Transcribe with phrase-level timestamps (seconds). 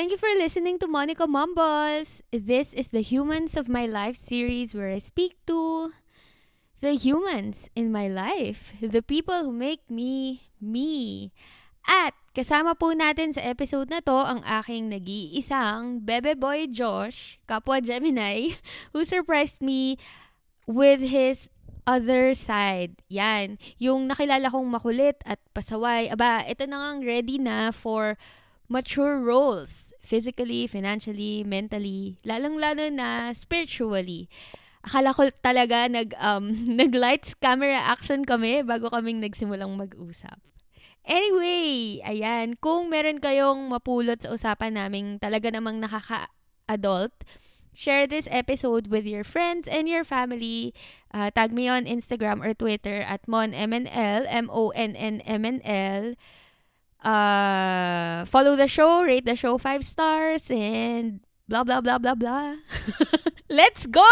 [0.00, 2.24] Thank you for listening to Monica Mumbles.
[2.32, 5.92] This is the Humans of My Life series where I speak to
[6.80, 11.36] the humans in my life, the people who make me me.
[11.84, 17.84] At kasama po natin sa episode na to ang aking nag-iisang Bebe Boy Josh, kapwa
[17.84, 18.56] Gemini,
[18.96, 20.00] who surprised me
[20.64, 21.52] with his
[21.84, 22.96] other side.
[23.12, 23.60] Yan.
[23.76, 26.08] Yung nakilala kong makulit at pasaway.
[26.08, 28.16] Aba, ito na ngang ready na for
[28.70, 29.90] mature roles.
[30.00, 34.30] Physically, financially, mentally, lalang-lalo na spiritually.
[34.86, 40.38] Akala ko talaga nag, um, nag-lights camera action kami bago kaming nagsimulang mag-usap.
[41.04, 47.12] Anyway, ayan, kung meron kayong mapulot sa usapan naming talaga namang nakaka-adult,
[47.72, 50.74] share this episode with your friends and your family.
[51.10, 56.04] Uh, tag me on Instagram or Twitter at monmnl, M-O-N-N-M-N-L.
[57.00, 62.60] Uh, follow the show, rate the show five stars, and blah, blah, blah, blah, blah.
[63.48, 64.04] Let's go!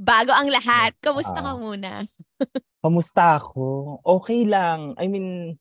[0.00, 1.60] Bago ang lahat, kamusta ka Ah.
[1.60, 1.92] muna?
[2.80, 4.00] Kamusta ako?
[4.00, 4.96] Okay lang.
[4.96, 5.60] I mean,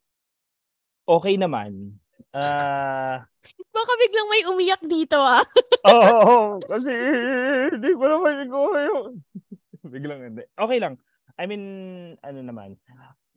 [1.03, 1.99] okay naman.
[2.31, 3.27] Ah,
[3.75, 5.43] Baka biglang may umiyak dito ah.
[5.83, 6.91] oo, oh, kasi
[7.75, 9.03] hindi ko naman siguro yung...
[9.83, 10.43] Biglang hindi.
[10.55, 10.95] Okay lang.
[11.35, 11.63] I mean,
[12.23, 12.79] ano naman,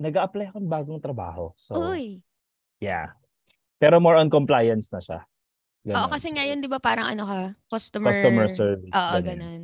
[0.03, 1.55] nag-a-apply ako ng bagong trabaho.
[1.55, 2.19] So, Uy.
[2.83, 3.15] yeah.
[3.79, 5.21] Pero more on compliance na siya.
[5.83, 6.11] Oo, Ganon.
[6.11, 7.39] kasi ngayon, di ba parang ano ka,
[7.71, 8.11] customer...
[8.15, 8.91] Customer service.
[8.95, 9.27] Oo, ganon.
[9.27, 9.63] ganun.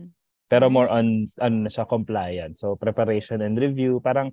[0.49, 0.97] Pero more Mm.
[0.97, 1.07] on,
[1.39, 2.65] ano na siya, compliance.
[2.65, 4.01] So, preparation and review.
[4.01, 4.33] Parang,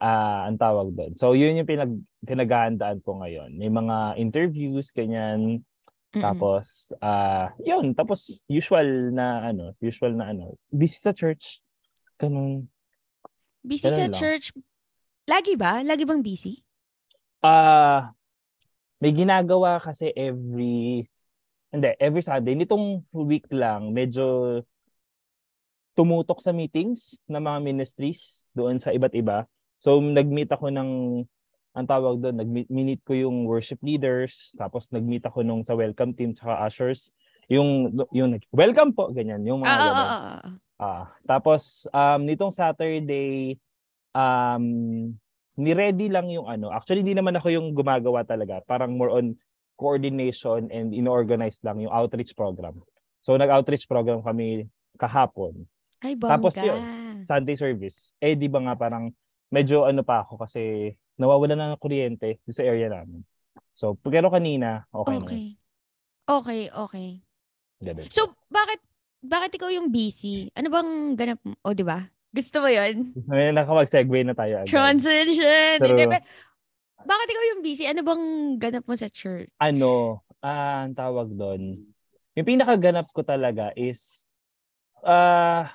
[0.00, 1.12] ah ang tawag doon.
[1.16, 1.92] So, yun yung pinag,
[2.24, 3.56] pinaghahandaan ko ngayon.
[3.56, 5.60] May mga interviews, ganyan.
[6.12, 6.22] Mm-mm.
[6.24, 7.92] Tapos, ah yun.
[7.92, 11.60] Tapos, usual na, ano, usual na, ano, busy sa church.
[12.20, 12.68] Ganun.
[13.60, 14.16] Busy ganun sa lang.
[14.16, 14.46] church.
[15.30, 15.78] Lagi ba?
[15.86, 16.58] Lagi bang busy?
[17.38, 18.10] Ah,
[18.98, 21.06] may ginagawa kasi every,
[21.70, 22.58] hindi, every Sunday.
[22.58, 24.58] Nitong week lang, medyo
[25.94, 29.46] tumutok sa meetings ng mga ministries doon sa iba't iba.
[29.78, 30.90] So, nag-meet ako ng,
[31.78, 36.34] ang tawag doon, nag-meet ko yung worship leaders, tapos nag-meet ako nung sa welcome team,
[36.34, 37.14] tsaka ushers,
[37.46, 40.10] yung, yung, welcome po, ganyan, yung mga Oo, oo, ganon.
[40.10, 40.50] oo, oo.
[40.80, 43.60] Ah, tapos um nitong Saturday
[44.14, 44.64] um
[45.60, 46.72] ni-ready lang yung ano.
[46.72, 48.64] Actually hindi naman ako yung gumagawa talaga.
[48.64, 49.36] Parang more on
[49.76, 52.80] coordination and inorganize lang yung outreach program.
[53.20, 55.68] So nag-outreach program kami kahapon,
[56.00, 56.32] Ay, bongga.
[56.36, 56.80] Tapos yun.
[57.28, 58.16] Sunday service.
[58.20, 59.12] Eh di ba nga parang
[59.52, 63.20] medyo ano pa ako kasi nawawala na ng kuryente sa area namin.
[63.76, 65.24] So pero kanina okay, na.
[65.24, 65.44] Okay.
[66.30, 67.08] Okay, okay.
[67.82, 68.06] Ganun.
[68.12, 68.78] So, bakit
[69.20, 70.46] bakit ikaw yung busy?
[70.54, 71.40] Ano bang ganap?
[71.64, 72.06] O, di ba?
[72.30, 73.10] Gusto mo yun?
[73.26, 74.70] Ngayon nakapag-segue na tayo agad.
[74.70, 75.76] Transition!
[75.78, 76.26] Pero- Hindi, ba-
[77.00, 77.84] bakit ikaw yung busy?
[77.84, 78.24] Ano bang
[78.56, 79.50] ganap mo sa church?
[79.56, 81.80] ano, ah, ang tawag doon,
[82.32, 84.22] yung pinakaganap ko talaga is,
[85.00, 85.74] ah,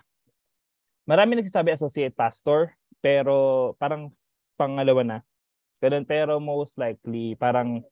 [1.04, 4.10] marami nagsasabi associate pastor, pero parang
[4.56, 5.18] pangalawa na.
[5.78, 7.84] Ganun, pero most likely, parang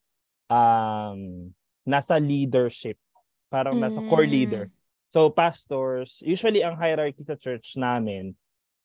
[0.47, 1.49] um,
[1.83, 2.95] nasa leadership.
[3.49, 4.33] Parang nasa core Mm.
[4.33, 4.63] leader.
[5.09, 8.33] So, pastors, usually ang hierarchy sa church namin,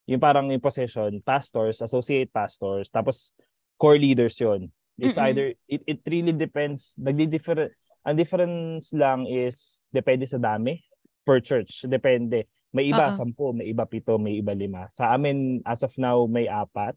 [0.09, 3.37] yung parang yung position, pastors, associate pastors, tapos
[3.77, 4.73] core leaders yon.
[4.97, 5.29] It's Mm-mm.
[5.31, 7.71] either, it, it really depends, nagdi-different,
[8.09, 10.81] ang difference lang is, depende sa dami
[11.29, 11.85] per church.
[11.85, 12.49] Depende.
[12.73, 13.17] May iba, Oo.
[13.21, 14.89] sampu, may iba, pito, may iba, lima.
[14.89, 16.97] Sa amin, as of now, may apat,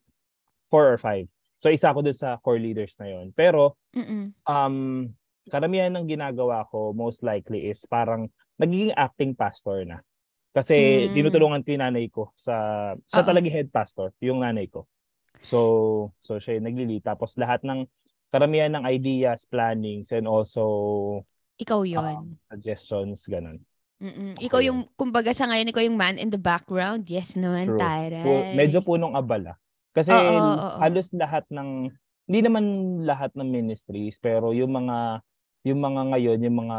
[0.72, 1.28] four or five.
[1.60, 3.36] So, isa ako dun sa core leaders na yon.
[3.36, 4.34] Pero, Mm-mm.
[4.48, 5.12] um,
[5.52, 10.00] karamihan ng ginagawa ko, most likely, is parang nagiging acting pastor na.
[10.51, 10.75] Kasi
[11.07, 11.16] Mm.
[11.16, 12.56] tinutulungan ko yung nanay ko sa
[13.07, 13.28] sa Oo.
[13.28, 14.84] talaga head pastor, yung nanay ko.
[15.47, 17.00] So, so siya yung naglili.
[17.00, 17.88] Tapos lahat ng
[18.31, 20.63] karamihan ng ideas, plannings, and also
[21.59, 22.23] Ikaw um, yon.
[22.51, 23.63] suggestions, ganun.
[24.01, 24.34] Mm-mm.
[24.41, 24.67] Ikaw yun.
[24.67, 27.06] yung, kumbaga sa ngayon, ikaw yung man in the background.
[27.06, 27.78] Yes naman, True.
[27.78, 28.23] taray.
[28.25, 29.56] Po, medyo punong abala.
[29.94, 30.80] Kasi oo.
[30.80, 31.92] halos lahat ng
[32.31, 32.65] hindi naman
[33.04, 35.19] lahat ng ministries pero yung mga
[35.68, 36.77] yung mga ngayon, yung mga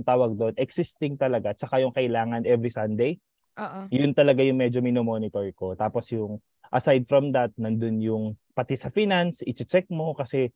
[0.00, 3.20] ang tawag doon, existing talaga, tsaka yung kailangan every Sunday,
[3.60, 3.92] Oo.
[3.92, 5.76] yun talaga yung medyo minomonitor ko.
[5.76, 6.40] Tapos yung
[6.72, 8.24] aside from that, nandun yung
[8.56, 10.48] pati sa finance, i-check mo kasi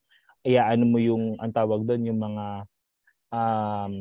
[0.45, 2.45] ano mo yung ang tawag doon yung mga
[3.33, 3.93] um,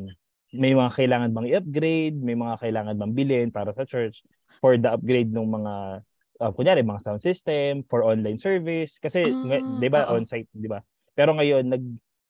[0.54, 4.22] may mga kailangan bang i-upgrade, may mga kailangan bang bilhin para sa church
[4.62, 6.04] for the upgrade ng mga
[6.40, 10.18] uh, kunyari mga sound system for online service kasi nga- 'di ba oo.
[10.18, 10.80] on-site 'di ba
[11.14, 11.84] pero ngayon nag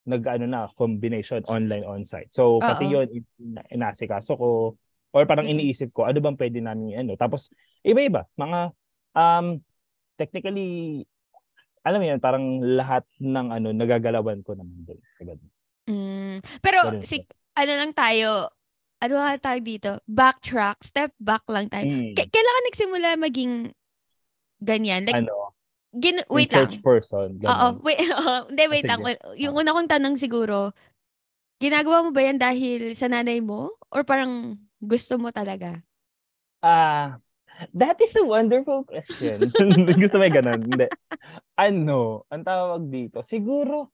[0.05, 3.01] nag ano na combination online on-site so pati Oo.
[3.01, 3.07] yon
[3.41, 4.77] ina- inasikaso ko
[5.11, 7.49] or parang iniisip ko ano bang pwede namin ano tapos
[7.81, 8.69] iba-iba mga
[9.17, 9.57] um
[10.15, 11.03] technically
[11.85, 14.99] alam mo yun parang lahat ng ano nagagalawan ko naman doon.
[15.85, 16.41] Mm.
[16.65, 17.21] Pero, Ganun si,
[17.53, 18.49] ano lang tayo,
[18.97, 20.01] ano nga tawag dito?
[20.09, 21.85] Backtrack, step back lang tayo.
[21.85, 22.17] Mm.
[22.17, 23.53] K- kailan ka nagsimula maging
[24.65, 25.05] ganyan?
[25.05, 25.44] Like, ano,
[25.95, 26.67] gin- yung wait lang.
[26.67, 27.39] church person.
[27.41, 28.35] Oo, wait, oo.
[28.51, 29.15] hindi, wait Ah, lang.
[29.39, 30.71] Yung una kong tanong siguro,
[31.59, 33.73] ginagawa mo ba yan dahil sa nanay mo?
[33.91, 35.79] Or parang gusto mo talaga?
[36.59, 37.21] Ah,
[37.73, 39.53] that is a wonderful question.
[40.01, 40.61] Gusto mo yung ganun?
[40.65, 40.87] Hindi.
[41.55, 43.93] Ano, ang tawag dito, siguro,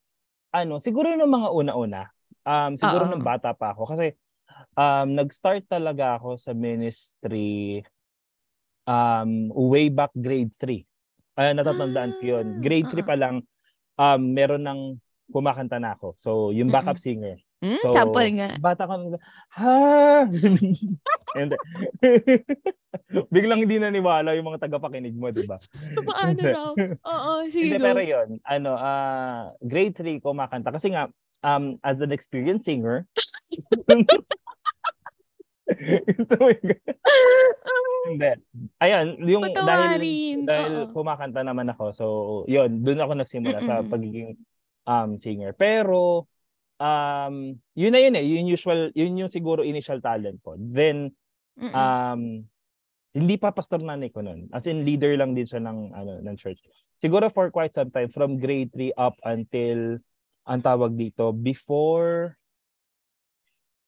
[0.56, 2.02] ano, siguro ng mga una-una,
[2.48, 3.12] um, siguro Oo.
[3.12, 3.92] ng bata pa ako.
[3.94, 4.16] Kasi,
[4.76, 7.84] um, nag-start talaga ako sa ministry
[8.88, 10.86] um, way back grade 3.
[11.40, 12.48] Uh, natatandaan ko yun.
[12.48, 13.08] Ah, Grade 3 oo.
[13.08, 13.36] pa lang,
[13.96, 14.80] um, meron ng
[15.32, 16.14] kumakanta na ako.
[16.20, 17.40] So, yung backup singer.
[17.62, 18.58] Hmm, So, sample nga.
[18.58, 18.96] Bata ka,
[19.54, 19.76] ha?
[21.38, 21.56] Hindi.
[23.34, 25.62] Biglang hindi naniwala yung mga tagapakinig mo, di ba?
[26.10, 26.74] Paano raw?
[27.08, 30.74] Oo, sige Hindi, pero yun, ano, ah, grade 3 kumakanta.
[30.74, 31.08] Kasi nga,
[31.46, 33.08] um, as an experienced singer,
[36.18, 36.82] Gusto mo yung?
[38.12, 38.32] Hindi.
[38.82, 40.38] Ayun, yung dahil, Patawarin.
[40.44, 40.90] dahil Oo.
[40.90, 41.86] kumakanta naman ako.
[41.94, 42.06] So,
[42.50, 43.92] yun, doon ako nagsimula sa Mm-mm.
[43.94, 44.30] pagiging
[44.90, 45.54] um, singer.
[45.54, 46.26] Pero,
[46.82, 47.36] um,
[47.78, 48.26] yun na yun eh.
[48.26, 50.58] Yun usual, yun yung siguro initial talent ko.
[50.58, 51.14] Then,
[51.62, 51.72] Mm-mm.
[51.72, 52.22] um,
[53.14, 54.50] hindi pa pastor nanay ko nun.
[54.50, 56.64] As in, leader lang din siya ng, ano, ng church.
[56.98, 60.02] Siguro for quite some time, from grade 3 up until,
[60.50, 62.34] ang tawag dito, before,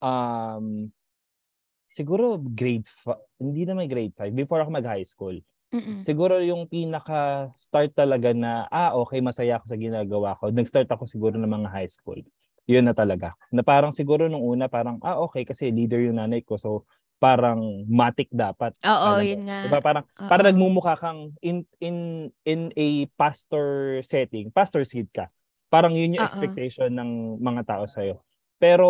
[0.03, 0.91] um,
[1.93, 5.37] siguro grade 5, hindi naman grade 5, before ako mag-high school.
[5.73, 6.01] Mm-mm.
[6.05, 10.49] Siguro yung pinaka-start talaga na, ah, okay, masaya ako sa ginagawa ko.
[10.49, 12.17] Nag-start ako siguro ng mga high school.
[12.65, 13.33] Yun na talaga.
[13.53, 16.57] Na parang siguro nung una, parang, ah, okay, kasi leader yung nanay ko.
[16.57, 16.85] So,
[17.17, 18.77] parang matik dapat.
[18.85, 19.65] Oo, yun nga.
[19.65, 19.79] Diba?
[19.81, 20.29] Parang, Oo.
[20.29, 24.53] parang nagmumukha kang in, in, in a pastor setting.
[24.53, 25.31] Pastor seed ka.
[25.73, 26.29] Parang yun yung Oo.
[26.29, 28.21] expectation ng mga tao sa'yo.
[28.61, 28.89] Pero,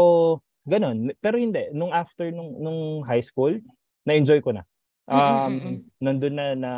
[0.68, 1.12] ganun.
[1.20, 1.72] Pero hindi.
[1.72, 3.60] Nung after nung, nung high school,
[4.08, 4.64] na-enjoy ko na.
[5.04, 5.78] Um, Mm-mm-mm.
[6.00, 6.72] nandun na na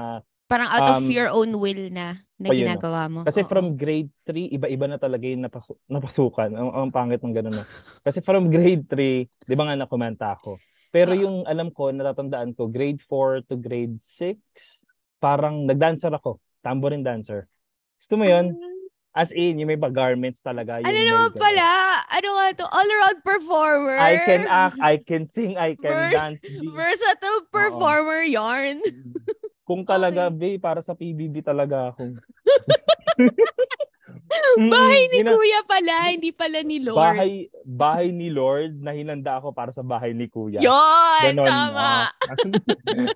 [0.45, 3.19] Parang out of um, your own will na, na oh, ginagawa mo.
[3.25, 3.49] Kasi Oo.
[3.49, 6.53] from grade 3, iba-iba na talaga yung napasu- napasukan.
[6.53, 7.57] Ang, ang pangit ng ganun.
[7.57, 7.65] No?
[8.05, 10.61] Kasi from grade 3, di ba nga nakomenta ako.
[10.93, 11.21] Pero Oo.
[11.21, 14.37] yung alam ko, natatandaan ko, grade 4 to grade 6,
[15.17, 16.37] parang nagdancer ako.
[16.61, 17.49] Tambourine dancer.
[17.97, 18.53] Gusto mo yun?
[19.15, 20.83] As in, yung may garments talaga.
[20.83, 21.67] Yung Ano naman pala?
[22.11, 22.65] Ano nga to?
[22.67, 23.95] All-around performer.
[23.95, 26.43] I can act, I can sing, I can Vers- dance.
[26.75, 28.83] Versatile performer yarn.
[29.67, 32.11] Kung talaga, be, para sa PBB talaga ako.
[34.69, 36.99] Bahay ni yun na- Kuya pala, hindi pala ni Lord.
[36.99, 37.31] Bahay,
[37.63, 40.59] bahay ni Lord na hinanda ako para sa bahay ni Kuya.
[40.59, 42.11] Yun, Ganon, tama.
[42.11, 42.51] oo.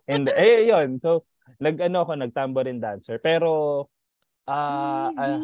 [0.07, 1.27] And eh yun, so
[1.59, 3.19] nag-ano ako, nag-tambourine dancer.
[3.19, 3.85] Pero
[4.49, 5.37] ah ah,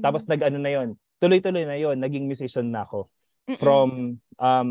[0.00, 0.04] Amazing.
[0.04, 0.88] tapos nag-ano na yun.
[1.20, 3.12] Tuloy-tuloy na yun, naging musician na ako.
[3.44, 3.60] Mm-mm.
[3.60, 3.88] From
[4.40, 4.70] um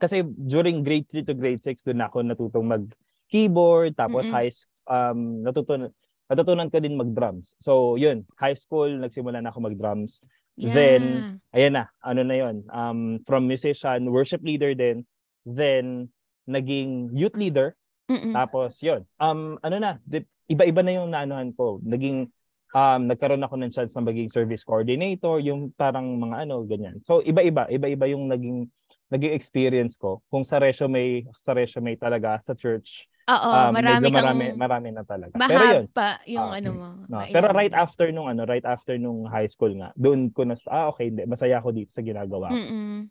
[0.00, 2.84] kasi during grade 3 to grade 6 doon ako natutong mag
[3.28, 4.36] keyboard tapos Mm-mm.
[4.36, 4.52] high
[4.88, 5.92] um natutunan
[6.30, 7.58] natutunan ko din mag-drums.
[7.58, 10.22] So yun, high school nagsimula na ako mag-drums.
[10.54, 10.74] Yeah.
[10.76, 11.02] Then
[11.50, 15.02] ayan na, ano na yun, um, from musician, worship leader din,
[15.42, 16.12] then
[16.46, 17.74] naging youth leader,
[18.06, 18.30] Mm-mm.
[18.30, 19.98] tapos yun, um, ano na,
[20.46, 22.30] iba-iba na yung naanuhan ko, naging,
[22.74, 26.98] um, nagkaroon ako ng chance na maging service coordinator, yung parang mga ano, ganyan.
[27.06, 28.66] So, iba-iba, iba-iba yung naging,
[29.10, 30.22] naging experience ko.
[30.30, 35.02] Kung sa resume, sa resume talaga, sa church, Oo, um, marami kang marami, marami na
[35.06, 35.34] talaga.
[35.38, 36.88] Pero yun, pa yung Ah, ano mo.
[37.06, 40.42] No, mailan pero right after nung ano, right after nung high school nga, doon ko
[40.42, 42.50] na ah okay, hindi, masaya ako dito sa ginagawa.
[42.50, 42.58] ko.
[42.58, 43.06] Mm-mm.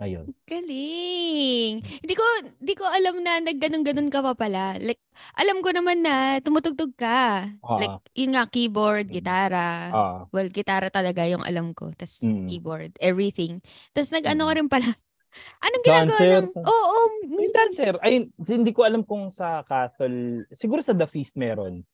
[0.00, 0.32] Ayun.
[0.48, 1.72] Galing.
[1.84, 2.24] Hindi ko
[2.58, 4.80] hindi ko alam na nagganon-ganon ka pa pala.
[4.80, 4.98] Like
[5.36, 7.44] alam ko naman na tumutugtog ka.
[7.60, 7.76] Oo.
[7.76, 9.14] Like yun nga keyboard, Mm.
[9.14, 9.66] gitara.
[9.92, 11.92] Ah, Well, gitara talaga yung alam ko.
[11.92, 12.48] Tas Mm.
[12.48, 13.60] keyboard, everything.
[13.92, 14.58] Tas nag-ano ka Mm.
[14.58, 14.88] rin pala.
[15.64, 16.32] Anong ginagawa Dancer.
[16.34, 16.48] ng...
[16.60, 21.84] Oo, yung dancer, ay hindi ko alam kung sa Catholic, siguro sa The Feast meron.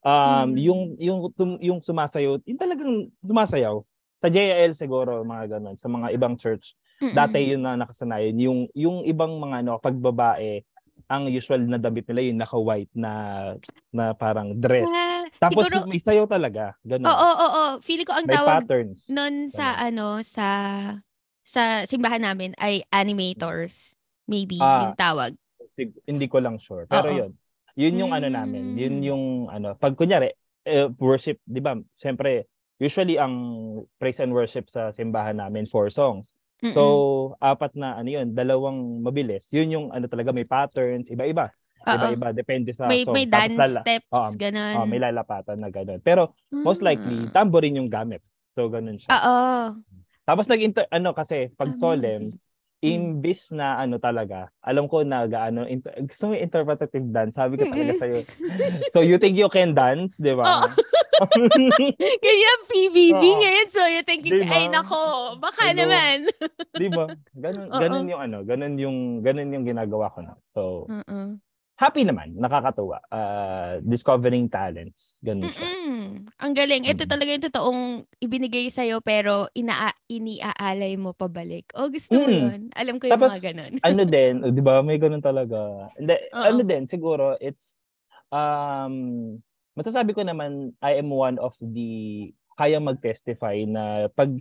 [0.00, 0.54] Um, Mm.
[0.56, 3.82] yung yung tum- yung sumasayaw, yung talagang sumasayaw.
[4.18, 6.74] Sa JL siguro mga ganun, sa mga ibang church.
[6.98, 7.14] Mm-mm.
[7.14, 10.66] Dati yun na nakasanayan, yung yung ibang mga ano, pag babae,
[11.06, 13.12] ang usual na damit nila yung naka-white na
[13.88, 14.90] na parang dress.
[14.90, 17.06] Ah, Tapos siguro, may sayaw talaga, ganun.
[17.06, 17.64] oo, oo, oo.
[17.80, 19.06] Feeling ko ang may tawag patterns.
[19.06, 20.46] nun sa ano, sa
[21.40, 23.94] sa simbahan namin ay animators.
[24.26, 24.84] Maybe Ah.
[24.84, 25.32] yung tawag.
[25.72, 26.84] Sig- hindi ko lang sure.
[26.84, 27.16] Pero Oo.
[27.16, 27.32] yun.
[27.72, 28.74] Yun yung ano namin.
[28.74, 29.04] Yun Mm.
[29.06, 29.72] yung ano.
[29.72, 30.34] Pag kunyari,
[30.66, 31.78] eh, worship, di ba?
[31.94, 32.44] Siyempre,
[32.76, 33.32] usually ang
[33.96, 36.34] praise and worship sa simbahan namin, four songs.
[36.58, 36.74] Mm-mm.
[36.74, 36.82] So,
[37.38, 39.46] apat na ano yun, dalawang mabilis.
[39.50, 41.54] Yun yung ano talaga, may patterns, iba-iba.
[41.80, 41.94] Oo.
[41.94, 43.14] Iba-iba, depende sa may song.
[43.14, 44.74] may Tapos dance lala- steps, Oo, ganun.
[44.74, 46.02] oh, may lalapatan na ganun.
[46.02, 47.30] Pero most likely, Ah.
[47.32, 48.18] tambourine yung gamit.
[48.52, 49.06] So, ganun siya.
[49.08, 49.78] Oo.
[50.26, 50.60] Tapos nag
[50.90, 52.84] ano kasi pag solemn, Amazing.
[52.84, 57.64] imbis na ano talaga, alam ko na gaano, inter- gusto mo interpretative dance, sabi ko
[57.64, 58.18] talaga sa'yo.
[58.90, 60.44] So you think you can dance, di ba?
[60.44, 60.68] Oo.
[62.24, 63.38] Ganyan, PBB Oo.
[63.38, 63.68] ngayon.
[63.68, 64.46] So, you think, Diba?
[64.46, 65.84] ay nako, baka Ano?
[65.84, 66.16] naman.
[66.72, 67.04] di ba?
[67.34, 70.34] Ganun, ganun yung ano, ganun yung, ganun yung ginagawa ko na.
[70.52, 71.18] So, Oo.
[71.78, 72.98] happy naman, nakakatuwa.
[73.06, 75.62] Uh, discovering talents, ganun siya.
[75.62, 76.26] Mm-mm.
[76.38, 76.82] Ang galing.
[76.86, 77.82] Ito talaga yung totoong
[78.18, 81.70] ibinigay sa'yo pero ina iniaalay mo pabalik.
[81.74, 82.34] O, gusto mo Mm.
[82.34, 82.60] yun.
[82.74, 83.72] Alam ko yung Tapos, mga ganun.
[83.78, 84.82] ano din, oh, 'di ba?
[84.82, 85.90] May ganun talaga.
[85.94, 87.74] Hindi, ano din siguro it's
[88.28, 89.38] um
[89.78, 94.34] masasabi ko naman I am one of the kaya mag-testify na pag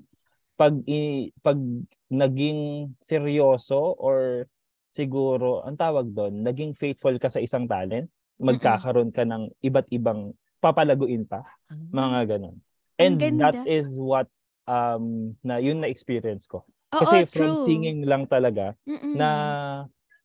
[0.57, 1.61] pag i, pag
[2.09, 4.49] naging seryoso or
[4.89, 8.09] siguro ang tawag doon, naging faithful ka sa isang talent,
[8.41, 11.45] magkakaroon ka ng iba't ibang papalaguin pa,
[11.93, 12.57] mga ganun.
[12.97, 14.25] And that is what
[14.65, 16.65] um na yun na experience ko.
[16.89, 17.65] Kasi from true.
[17.69, 19.13] singing lang talaga Mm-mm.
[19.13, 19.29] na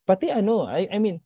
[0.09, 1.21] pati ano, I, I mean,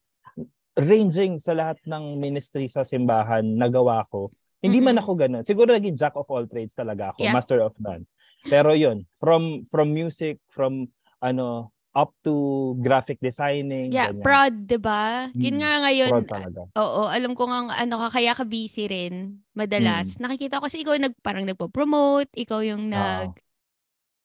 [0.76, 4.30] ranging sa lahat ng ministry sa simbahan nagawa ko.
[4.60, 5.00] Hindi man Mm-mm.
[5.00, 5.44] ako ganun.
[5.44, 7.32] Siguro naging jack of all trades talaga ako, Yeah.
[7.32, 8.04] master of none.
[8.46, 10.86] Pero yun, from from music, from
[11.20, 14.24] ano, up to graphic designing, Yeah, ganyan.
[14.24, 15.30] proud, 'di ba?
[15.38, 16.10] Yun Mm, nga ngayon.
[16.10, 16.62] Proud talaga.
[16.76, 19.56] Oo, alam ko nga ano ka kaya ka busy rin Mm.
[19.56, 20.18] madalas.
[20.20, 23.32] Nakikita ko kasi ikaw nag parang nagpo-promote, ikaw yung nag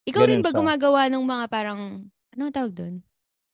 [0.09, 0.57] Ikaw rin ba siya.
[0.57, 1.81] gumagawa ng mga parang
[2.33, 2.95] ano tawag doon?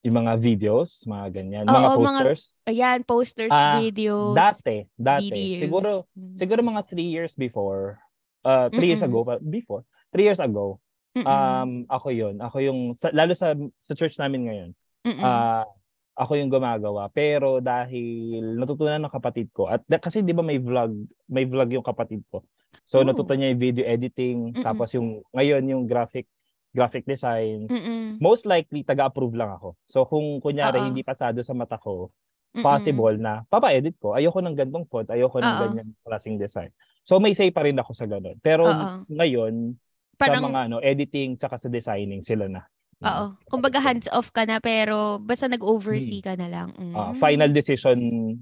[0.06, 2.44] Yung mga videos, mga ganyan, Oo, mga mga posters.
[2.64, 4.38] Ayan, posters, Ah, videos.
[4.38, 5.26] Dati, dati.
[5.26, 5.62] videos.
[5.66, 6.38] Siguro Mm.
[6.38, 7.98] siguro mga three years before,
[8.46, 9.10] uh, three years Mm-mm.
[9.10, 9.82] ago, pa- before,
[10.14, 10.78] three years ago,
[11.18, 11.26] Mm-mm.
[11.26, 14.70] um, ako yon Ako yung, sa, lalo sa, sa church namin ngayon,
[15.18, 15.66] ah,
[16.14, 17.10] ako yung gumagawa.
[17.10, 20.94] Pero dahil natutunan ng kapatid ko, at kasi di ba may vlog,
[21.26, 22.46] may vlog yung kapatid ko.
[22.86, 23.04] So Oh.
[23.04, 24.62] natutunan niya yung video editing, Mm-mm.
[24.62, 26.30] tapos yung, ngayon yung graphic,
[26.78, 27.74] graphic designs.
[27.74, 28.22] Mm-mm.
[28.22, 29.74] Most likely, taga-approve lang ako.
[29.90, 30.94] So kung kunyari Oo.
[30.94, 32.14] hindi pasado sa mata ko,
[32.54, 32.62] Mm-mm.
[32.62, 34.14] possible na papa-edit ko.
[34.14, 35.62] Ayoko ng gantong font, ayoko ng Oo.
[35.66, 36.70] ganyan klaseng design.
[37.02, 38.38] So may say pa rin ako sa ganun.
[38.46, 39.10] Pero Oo.
[39.10, 39.74] ngayon
[40.14, 42.62] sa Parang- mga ano editing tsaka sa designing sila na.
[42.98, 43.38] Oo.
[43.46, 46.70] Kumbaga hands off ka na pero basta nag-oversee ka na lang.
[46.74, 47.14] Mm.
[47.22, 47.98] final decision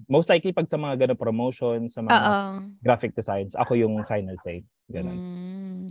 [0.07, 2.43] most likely pag sa mga ganung promotion, sa mga Oo.
[2.79, 4.63] graphic designs, ako yung final say.
[4.87, 5.17] Ganun.
[5.19, 5.87] Mm.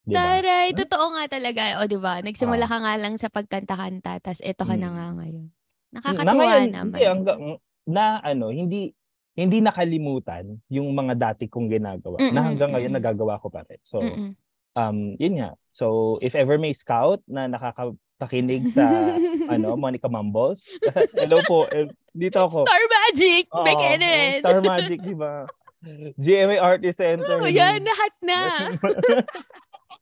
[0.00, 0.40] Di ba?
[0.40, 1.62] Taray, totoo nga talaga.
[1.78, 2.18] O, di ba?
[2.18, 2.70] Nagsimula Ah.
[2.70, 4.94] ka nga lang sa pagkanta-kanta, tas eto ka na Mm.
[4.96, 5.46] nga ngayon.
[5.90, 6.84] na Nakakatuwa ngayon, naman.
[6.86, 7.40] hindi, hanggang,
[7.84, 8.94] na ano, hindi
[9.34, 13.02] hindi nakalimutan yung mga dati kong ginagawa na Mm-mm, hanggang ngayon mm-mm.
[13.02, 13.80] nagagawa ko pa rin.
[13.82, 14.36] So, Mm-mm.
[14.76, 15.50] um, yun nga.
[15.70, 15.86] So,
[16.20, 18.84] if ever may scout na nakakapakinig sa,
[19.54, 20.68] ano, Monica Mumbles,
[21.16, 22.62] hello po, eh, dito ako.
[22.68, 23.44] Star Magic!
[23.48, 24.40] Oo, oo, Enres!
[24.44, 25.46] Star Magic, di ba?
[26.22, 27.40] GMA Artist Center.
[27.40, 28.38] Oh, yan, lahat na.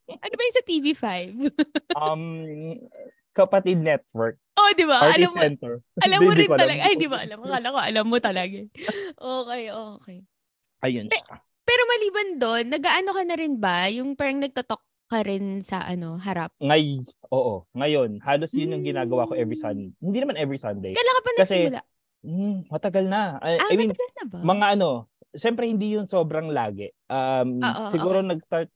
[0.09, 1.05] Ano ba yung sa TV5?
[2.01, 2.23] um,
[3.37, 4.99] Kapatid Network, oh, di ba?
[5.15, 5.73] Alam mo, Center.
[6.05, 6.81] alam mo rin talaga.
[6.83, 7.23] Ay, di ba?
[7.23, 7.45] Alam mo.
[7.47, 8.59] Akala ko, alam mo talaga.
[9.19, 10.19] Okay, okay.
[10.83, 11.37] Ayun siya.
[11.63, 13.87] Pero maliban doon, nagaano ka na rin ba?
[13.93, 16.51] Yung parang nagtotok ka rin sa ano, harap?
[16.59, 19.63] Ngay, oo, ngayon, halos yun yung ginagawa ko every Mm.
[19.63, 19.91] Sunday.
[20.01, 20.93] Hindi naman every Sunday.
[20.97, 21.81] Kailan ka pa Kasi, nagsimula?
[22.19, 23.23] Hmm, matagal na.
[23.39, 24.39] I, Ah, I mean, matagal na ba?
[24.43, 24.89] mga ano,
[25.37, 26.91] syempre hindi yun sobrang lagi.
[27.07, 28.73] Um, Oo, siguro nag-start,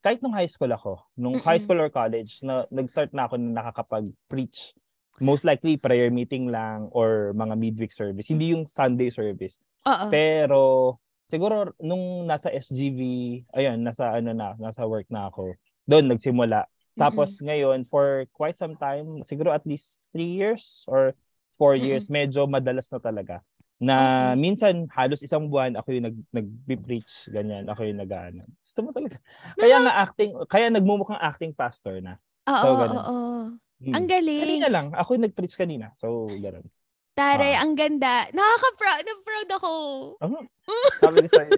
[0.00, 1.46] kahit nung high school ako, nung Mm-mm.
[1.46, 4.72] high school or college, na, nag-start na ako na nakakapag-preach.
[5.20, 8.32] Most likely, prayer meeting lang or mga midweek service.
[8.32, 9.60] Hindi yung Sunday service.
[9.84, 10.08] Oo.
[10.08, 10.60] Pero,
[11.28, 13.00] siguro, nung nasa SGV,
[13.52, 15.52] ayun, nasa ano na, nasa work na ako,
[15.84, 16.64] doon nagsimula.
[16.96, 21.16] Tapos ngayon, for quite some time, siguro at least three years or
[21.56, 21.88] four Mm-mm.
[21.88, 23.44] years, medyo madalas na talaga.
[23.80, 24.36] Na Okay.
[24.36, 28.44] minsan, halos isang buwan, ako yung nag, nag-preach, ganyan, ako yung nag-ano.
[28.60, 29.16] Gusto mo talaga.
[29.56, 32.20] Kaya nga acting, kaya nagmumukhang acting pastor na.
[32.44, 32.96] Oo, So, oo, ganun.
[33.00, 33.16] oo.
[33.80, 33.94] Hmm.
[33.96, 34.44] Ang galing.
[34.44, 35.88] Kanina lang, ako yung nag-preach kanina.
[35.96, 36.68] So, gano'n.
[37.16, 37.64] Taray, Ah.
[37.64, 38.28] ang ganda.
[38.28, 39.00] Nakaka-proud.
[39.02, 39.72] Na-proud ako.
[40.20, 40.36] Ano?
[41.00, 41.52] Sabi sa'yo.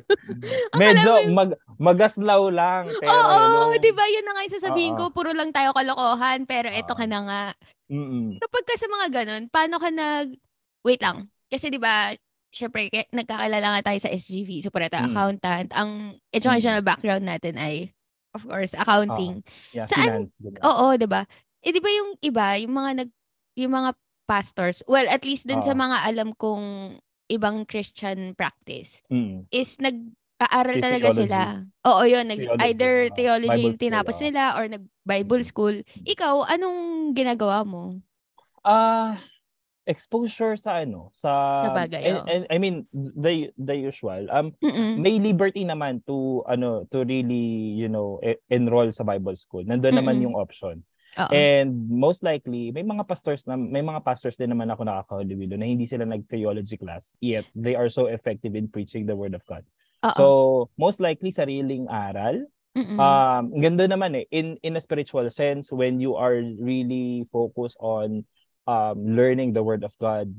[0.78, 2.86] medyo mag, magaslaw lang.
[3.02, 3.34] Pero, Oo,
[3.74, 4.06] yung- di ba?
[4.06, 5.10] Yun na nga yung sasabihin Oo.
[5.10, 5.12] ko.
[5.12, 6.46] Puro lang tayo kalokohan.
[6.46, 6.98] Pero eto Oo.
[6.98, 7.42] ka na nga.
[7.90, 8.38] Mm-mm.
[8.38, 10.38] Kapag ka sa mga ganun, paano ka nag...
[10.82, 11.26] Wait lang.
[11.52, 12.16] Kasi di ba,
[12.48, 14.64] syempre, nagkakilala nga tayo sa SGV.
[14.64, 15.12] So, para tayo Mm.
[15.12, 15.68] accountant.
[15.76, 15.90] Ang
[16.32, 17.92] educational background natin ay,
[18.32, 19.44] of course, accounting.
[19.70, 20.40] Yeah, Saan- finance.
[20.40, 20.64] ganun.
[20.64, 21.28] Oo, 'di ba?
[21.60, 23.10] Eh 'di ba yung iba, yung mga nag
[23.52, 23.90] yung mga
[24.24, 25.78] pastors, well at least dun sa Oo.
[25.78, 26.96] mga alam kong
[27.28, 29.44] ibang Christian practice Mm.
[29.52, 31.20] is nag-aaral Is talaga theology.
[31.28, 31.40] sila.
[31.84, 34.24] Oo, yun, nag Theology, either theology yung school, tinapos oo.
[34.24, 35.48] nila or nag Bible Mm.
[35.48, 35.74] school.
[36.02, 36.78] Ikaw, anong
[37.12, 38.00] ginagawa mo?
[38.60, 39.20] Ah,
[39.86, 41.30] exposure sa ano sa
[41.66, 44.94] Sa bagay, and, and I mean the the usual um Mm-mm.
[44.94, 49.98] may liberty naman to ano to really you know e- enroll sa Bible school nandoon
[49.98, 50.86] naman yung option
[51.18, 51.34] Oo.
[51.34, 55.66] and most likely may mga pastors na may mga pastors din naman ako nakakahulibilo na
[55.66, 59.42] hindi sila nag theology class yet they are so effective in preaching the word of
[59.50, 59.66] God
[60.06, 60.14] Oo.
[60.14, 60.24] so
[60.78, 62.96] most likely sariling aral Mm-mm.
[62.96, 68.24] um ganda naman eh in in a spiritual sense when you are really focused on
[68.66, 70.30] um learning the word of God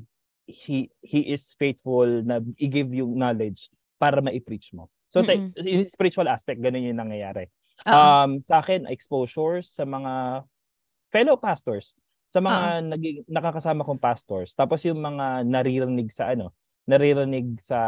[0.48, 5.56] he he is faithful na i-give you knowledge para ma-preach mo so te- Mm-mm.
[5.64, 7.48] in spiritual aspect ganun yung nangyayari
[7.88, 7.96] Oo.
[7.96, 10.44] um sa akin exposures sa mga
[11.12, 11.96] fellow pastors
[12.28, 16.52] sa mga naging nakakasama kong pastors tapos yung mga naririnig sa ano
[16.84, 17.80] naririnig sa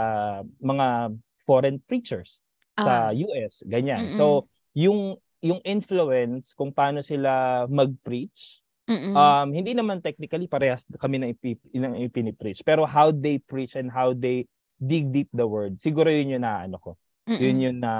[0.64, 1.12] mga
[1.44, 2.40] foreign preachers
[2.76, 3.16] sa Ah.
[3.16, 4.12] US, ganyan.
[4.12, 4.18] Mm-mm.
[4.20, 9.18] So, yung yung influence kung paano sila mag-preach, Mm-mm.
[9.18, 13.90] um hindi naman technically parehas kami na ipi, ng ipini-preach, pero how they preach and
[13.90, 14.46] how they
[14.78, 15.82] dig deep the word.
[15.82, 16.92] Siguro yun yung na ano ko.
[17.26, 17.42] Mm-mm.
[17.42, 17.94] Yun yung na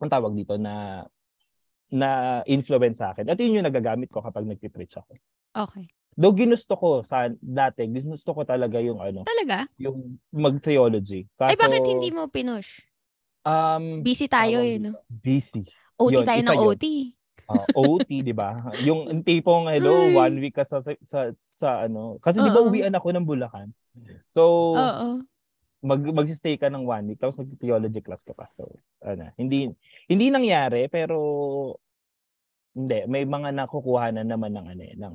[0.00, 1.04] ang tawag dito na
[1.92, 3.28] na influence sa akin.
[3.28, 5.12] At yun yung nagagamit ko kapag nagpi-preach ako.
[5.54, 5.86] Okay.
[6.14, 9.66] Though ginusto ko sa dati, ginusto ko talaga yung ano, Talaga?
[9.78, 11.26] yung mag-theology.
[11.34, 12.82] Kaso, Ay, bakit hindi mo pinush?
[13.44, 14.92] Um, Busy tayo tawag eh, no?
[15.10, 15.66] Busy.
[15.98, 16.66] OT Yun, tayo ng yun.
[17.44, 18.56] Uh, OT, 'di ba?
[18.80, 20.32] Yung tipong hello, Ay.
[20.32, 22.16] one week ka sa sa, sa ano.
[22.24, 23.68] Kasi 'di ba uwian ako ng Bulacan.
[24.32, 25.08] So Oo.
[25.84, 28.48] mag magsi-stay ka ng one week tapos mag-theology class ka pa.
[28.48, 29.68] So ano, hindi
[30.08, 31.16] hindi nangyari pero
[32.72, 35.14] hindi may mga nakukuha na naman ng ano eh, ng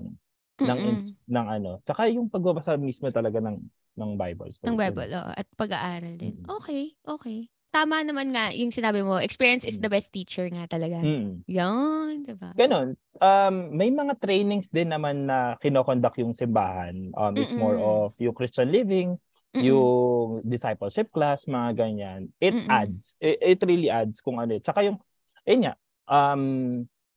[0.59, 1.81] ng ins- ng ano.
[1.83, 3.57] Tsaka yung pagbabasa mismo talaga ng
[3.99, 4.53] ng Bible.
[4.63, 4.77] Ng.
[4.79, 5.31] Bible, oo.
[5.35, 6.39] At pag-aaral din.
[6.39, 6.47] Mm.
[6.61, 7.51] Okay, okay.
[7.69, 9.83] Tama naman nga yung sinabi mo, experience is Mm.
[9.85, 11.05] the best teacher nga talaga.
[11.05, 11.45] Mm.
[11.45, 12.49] Yan, diba?
[12.57, 12.97] Ganon.
[13.21, 17.13] Um, may mga trainings din naman na kinokondak yung simbahan.
[17.13, 18.09] Um, it's more Mm-mm.
[18.09, 19.21] of yung Christian living,
[19.53, 19.61] Mm-mm.
[19.69, 22.33] yung discipleship class, mga ganyan.
[22.41, 22.73] It Mm-mm.
[22.73, 23.13] adds.
[23.21, 24.57] It, it really adds kung ano.
[24.57, 24.97] Tsaka yung,
[25.45, 25.73] ayun nga,
[26.09, 26.43] um,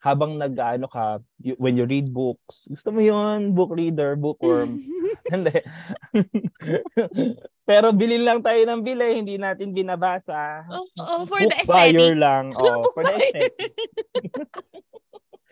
[0.05, 4.77] habang nag-ano ka, you- when you read books, gusto mo yun, book reader, bookworm.
[5.33, 5.65] Hindi.
[7.63, 10.67] Pero bilhin lang tayo ng bili, hindi natin binabasa.
[10.67, 12.19] Oo, oo, for Book the aesthetic.
[12.19, 12.45] lang.
[12.59, 13.55] Oh, for the aesthetic.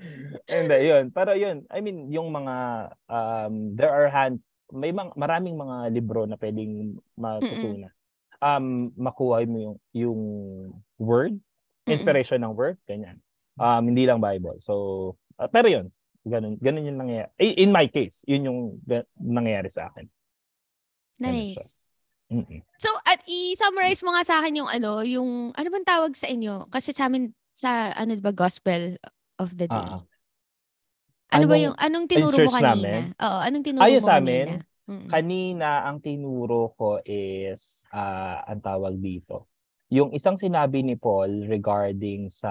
[0.48, 1.12] Hindi, yun.
[1.12, 2.56] Pero yun, I mean, yung mga,
[3.08, 4.40] um, there are hand,
[4.72, 7.92] may mga, maraming mga libro na pwedeng matutunan.
[8.40, 10.20] Um, makuha mo yung, yung
[10.96, 11.92] word, Mm-mm.
[11.92, 13.20] inspiration ng word, ganyan.
[13.60, 14.56] Um, hindi lang Bible.
[14.64, 15.92] So, uh, pero yun,
[16.24, 17.30] ganun, ganun yung nangyayari.
[17.60, 18.60] In my case, yun yung
[19.20, 20.08] nangyayari sa akin.
[21.20, 21.60] Nice.
[22.30, 22.62] Mm-mm.
[22.78, 26.70] So, at i-summarize mo nga sa akin yung ano, yung, ano bang tawag sa inyo?
[26.70, 28.96] Kasi sa amin, sa, ano ba, gospel
[29.42, 29.86] of the day.
[29.90, 30.00] Ah,
[31.34, 32.74] ano ba anong- yung, anong tinuro mo kanina?
[32.74, 33.02] namin?
[33.18, 34.34] Oo, anong tinuro Ayun mo sa kanina?
[34.58, 35.06] amin, Mm-mm.
[35.06, 39.46] Kanina ang tinuro ko is ah ang tawag dito.
[39.94, 42.50] Yung isang sinabi ni Paul regarding sa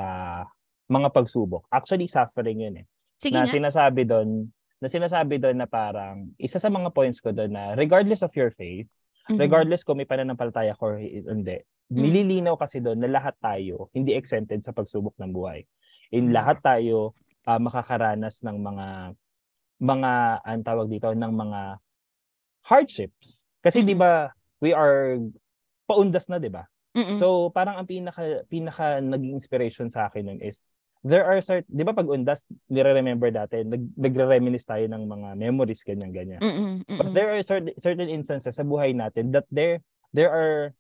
[0.87, 1.67] mga pagsubok.
[1.67, 2.85] Actually suffering yun eh.
[3.19, 3.51] Sige na nga.
[3.51, 4.47] sinasabi doon,
[4.79, 8.55] na sinasabi doon na parang isa sa mga points ko doon na regardless of your
[8.55, 8.87] faith,
[9.29, 9.37] Mhm.
[9.37, 12.01] regardless kung may pananampalataya ko or hindi, Mm.
[12.05, 15.65] nililinaw kasi doon na lahat tayo hindi exempted sa pagsubok ng buhay.
[16.13, 16.33] In Mm.
[16.37, 17.13] lahat tayo
[17.45, 18.87] ah, makakaranas ng mga
[19.81, 20.11] mga
[20.45, 21.61] ang tawag dito ng mga
[22.65, 23.45] hardships.
[23.65, 23.81] Kasi.
[23.81, 24.29] 'di ba
[24.61, 25.17] we are
[25.89, 26.65] paundas na 'di ba?
[26.93, 27.17] Mm-mm.
[27.17, 30.57] So parang ang pinaka pinaka naging inspiration sa akin nun is
[31.03, 35.83] there are certain 'di ba pag undas nire-remember dati nag nagre-reminisce tayo ng mga memories
[35.87, 36.41] ganyan ganyan.
[36.43, 36.83] Mm-mm.
[36.87, 39.79] But there are certain certain instances sa buhay natin that there
[40.11, 40.75] there are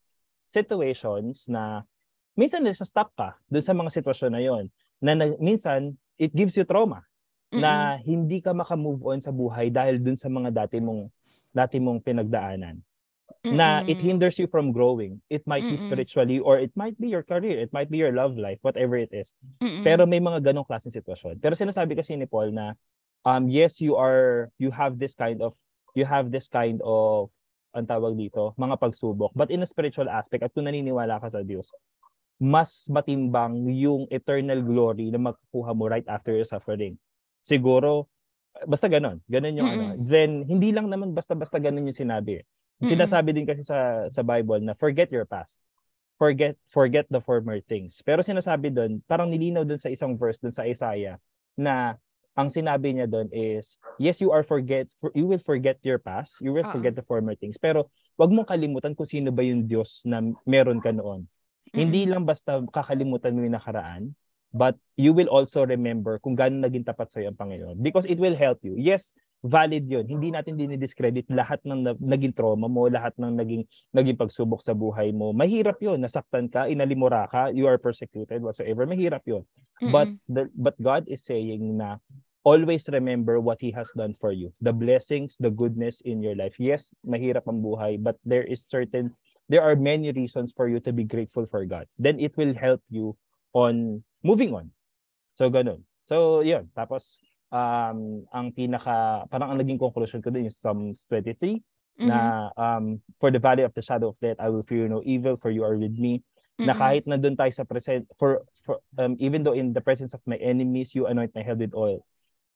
[0.49, 1.87] situations na
[2.35, 4.63] minsan nasa stuck ka dun sa mga sitwasyon na yon
[4.99, 7.05] na, na minsan it gives you trauma
[7.55, 7.63] Mm-mm.
[7.63, 11.07] na hindi ka maka-move on sa buhay dahil dun sa mga dati mong
[11.55, 12.75] dati mong pinagdaanan
[13.45, 15.21] na it hinders you from growing.
[15.31, 15.87] It might be Mm-mm.
[15.87, 17.59] spiritually or it might be your career.
[17.59, 19.31] It might be your love life whatever it is.
[19.63, 19.83] Mm-mm.
[19.83, 21.39] pero may mga ganong klaseng sitwasyon.
[21.39, 22.75] Pero sinasabi kasi ni Paul na
[23.23, 25.55] um yes you are you have this kind of
[25.95, 27.31] you have this kind of
[27.71, 29.31] ang tawag dito mga pagsubok.
[29.31, 31.71] But in a spiritual aspect at kung naniniwala ka sa Diyos
[32.39, 36.95] mas matimbang yung eternal glory na makukuha mo right after your suffering.
[37.43, 38.07] Siguro
[38.67, 39.19] basta ganon.
[39.27, 39.83] Ganon yung ano.
[39.95, 40.03] Mm-mm.
[40.03, 42.43] then hindi lang naman basta-basta ganon yung sinabi
[42.79, 42.95] Mm-mm.
[42.95, 45.59] sinasabi din kasi sa sa Bible na forget your past.
[46.15, 47.99] Forget forget the former things.
[48.03, 51.19] Pero sinasabi doon parang nilinaw doon sa isang verse doon sa Isaiah
[51.59, 51.99] na
[52.39, 56.39] ang sinabi niya doon is yes you are forget you will forget your past.
[56.39, 56.71] You will Oo.
[56.71, 57.59] forget the former things.
[57.59, 61.27] Pero wag mong kalimutan kung sino ba yung Diyos na meron ka noon.
[61.75, 64.15] Hindi lang basta kakalimutan mo yung nakaraan
[64.49, 67.77] but you will also remember kung gaano naging tapat sa ang Panginoon.
[67.83, 68.79] Because it will help you.
[68.79, 69.11] Yes
[69.43, 70.03] valid yun.
[70.03, 73.63] Hindi natin dinidiscredit lahat ng na, naging trauma mo, lahat ng naging,
[73.95, 75.31] naging pagsubok sa buhay mo.
[75.31, 76.03] Mahirap yun.
[76.03, 78.83] Nasaktan ka, inalimura ka, you are persecuted, whatsoever.
[78.83, 79.47] Mahirap yun.
[79.79, 79.91] Mm-mm.
[79.91, 82.03] But, the, but God is saying na
[82.43, 84.51] always remember what He has done for you.
[84.59, 86.59] The blessings, the goodness in your life.
[86.59, 89.15] Yes, mahirap ang buhay, but there is certain,
[89.47, 91.87] there are many reasons for you to be grateful for God.
[91.95, 93.15] Then it will help you
[93.55, 94.71] on moving on.
[95.35, 95.87] So, ganun.
[96.11, 96.67] So, yun.
[96.75, 102.07] Tapos, um, ang pinaka, parang ang naging conclusion ko din is Psalms 23, mm-hmm.
[102.07, 105.37] na um, for the valley of the shadow of death, I will fear no evil,
[105.37, 106.21] for you are with me.
[106.57, 106.67] Mm-hmm.
[106.67, 110.13] Na kahit na doon tayo sa present, for, for um, even though in the presence
[110.13, 112.05] of my enemies, you anoint my head with oil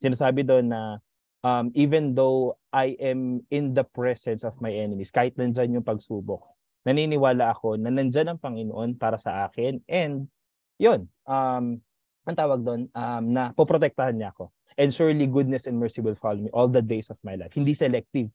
[0.03, 0.99] sinasabi doon na
[1.47, 6.43] um, even though I am in the presence of my enemies, kahit nandyan yung pagsubok,
[6.84, 10.27] naniniwala ako na nandyan ang Panginoon para sa akin and
[10.75, 11.79] yun, um,
[12.27, 14.51] ang tawag doon, um, na poprotektahan niya ako.
[14.77, 17.53] And surely goodness and mercy will follow me all the days of my life.
[17.53, 18.29] Hindi selective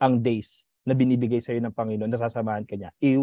[0.00, 2.90] ang days na binibigay sa iyo ng Panginoon, nasasamahan ka niya.
[2.98, 3.14] He,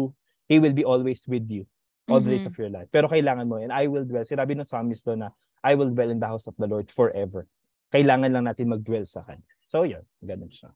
[0.48, 1.66] he will be always with you
[2.08, 2.24] all mm-hmm.
[2.24, 2.54] the days mm-hmm.
[2.54, 2.88] of your life.
[2.88, 4.24] Pero kailangan mo, and I will dwell.
[4.24, 5.30] Sinabi ng psalmist doon na,
[5.60, 7.44] I will dwell in the house of the Lord forever
[7.90, 9.50] kailangan lang natin mag-dwell sa kanya.
[9.66, 10.06] So, yun.
[10.22, 10.70] Ganun siya.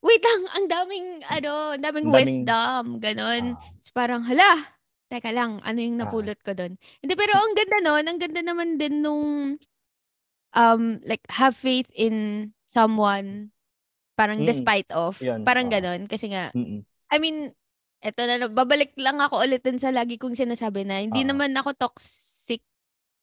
[0.00, 3.44] Wait lang, ang daming, ano, daming, daming wisdom, ganun.
[3.58, 4.78] Uh, parang, hala,
[5.10, 6.06] teka lang, ano yung ah.
[6.06, 6.78] napulot ko doon?
[7.02, 9.58] Hindi, pero ang ganda nun, ang ganda naman din nung,
[10.52, 13.52] um, like, have faith in someone,
[14.16, 16.08] parang mm, despite of, yun, parang uh, ganun.
[16.08, 16.84] Kasi nga, mm-mm.
[17.12, 17.52] I mean,
[18.00, 21.52] eto na, babalik lang ako ulit dun sa lagi kong sinasabi na, hindi uh, naman
[21.56, 22.64] ako toxic,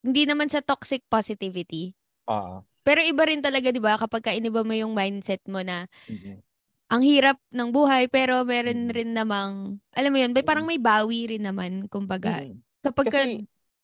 [0.06, 1.98] hindi naman sa toxic positivity.
[2.30, 2.64] Oo.
[2.86, 6.42] Pero iba rin talaga 'di ba kapag ka iniba mo yung mindset mo na mm-hmm.
[6.90, 11.36] ang hirap ng buhay pero meron rin namang alam mo yun, may parang may bawi
[11.36, 12.42] rin naman kumbaga.
[12.42, 12.58] Mm-hmm.
[12.82, 13.22] Kapag ka,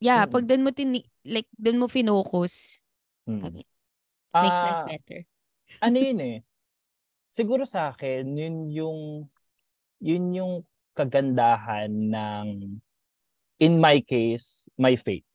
[0.01, 0.33] yeah, mm-hmm.
[0.33, 0.95] pag doon mo tin
[1.27, 1.85] like doon mo
[3.25, 3.61] Mm-hmm.
[4.35, 5.21] Makes uh, life better.
[5.81, 6.37] ano yun eh?
[7.35, 8.99] Siguro sa akin, yun yung
[9.99, 10.53] yun yung
[10.95, 12.47] kagandahan ng
[13.59, 15.27] in my case, my faith.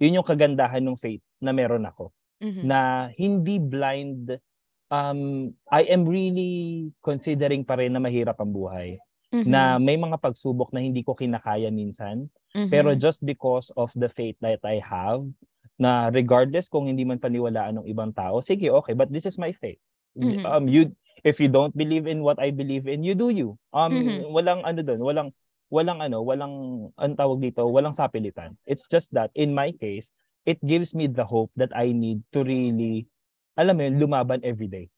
[0.00, 2.64] Yun yung kagandahan ng faith na meron ako mm-hmm.
[2.64, 4.38] na hindi blind
[4.88, 8.96] um I am really considering pa rin na mahirap ang buhay.
[9.28, 9.50] Mm-hmm.
[9.50, 12.32] Na may mga pagsubok na hindi ko kinakaya minsan.
[12.56, 12.72] Mm-hmm.
[12.72, 15.28] Pero just because of the faith that I have,
[15.78, 19.54] na regardless kung hindi man paniwalaan ng ibang tao, sige, okay, but this is my
[19.54, 19.78] faith.
[20.18, 20.44] Mm-hmm.
[20.44, 23.54] Um you if you don't believe in what I believe in, you do you.
[23.70, 24.34] Um mm-hmm.
[24.34, 25.30] walang ano doon, walang
[25.68, 26.54] walang ano, walang
[26.96, 28.56] ang tawag dito, walang sapilitan.
[28.64, 30.10] It's just that in my case,
[30.48, 33.04] it gives me the hope that I need to really,
[33.52, 34.88] alam mo yun, lumaban every day.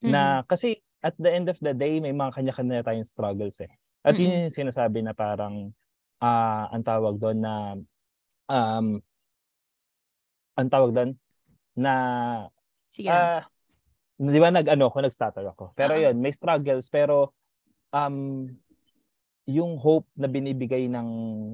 [0.00, 0.12] Mm-hmm.
[0.12, 3.68] Na, kasi at the end of the day, may mga kanya-kanya tayong struggles eh.
[4.00, 4.24] At mm-hmm.
[4.24, 5.76] yun yung sinasabi na parang,
[6.24, 7.76] uh, ang tawag doon na,
[8.48, 9.04] um,
[10.60, 11.10] ang tawag doon,
[11.74, 11.92] na,
[12.90, 13.08] Sige.
[13.08, 13.40] Uh,
[14.20, 15.72] di ba nag-ano ako, nag-stutter ako.
[15.72, 16.12] Pero uh-huh.
[16.12, 17.32] yun, may struggles, pero,
[17.90, 18.46] um,
[19.48, 21.08] yung hope na binibigay ng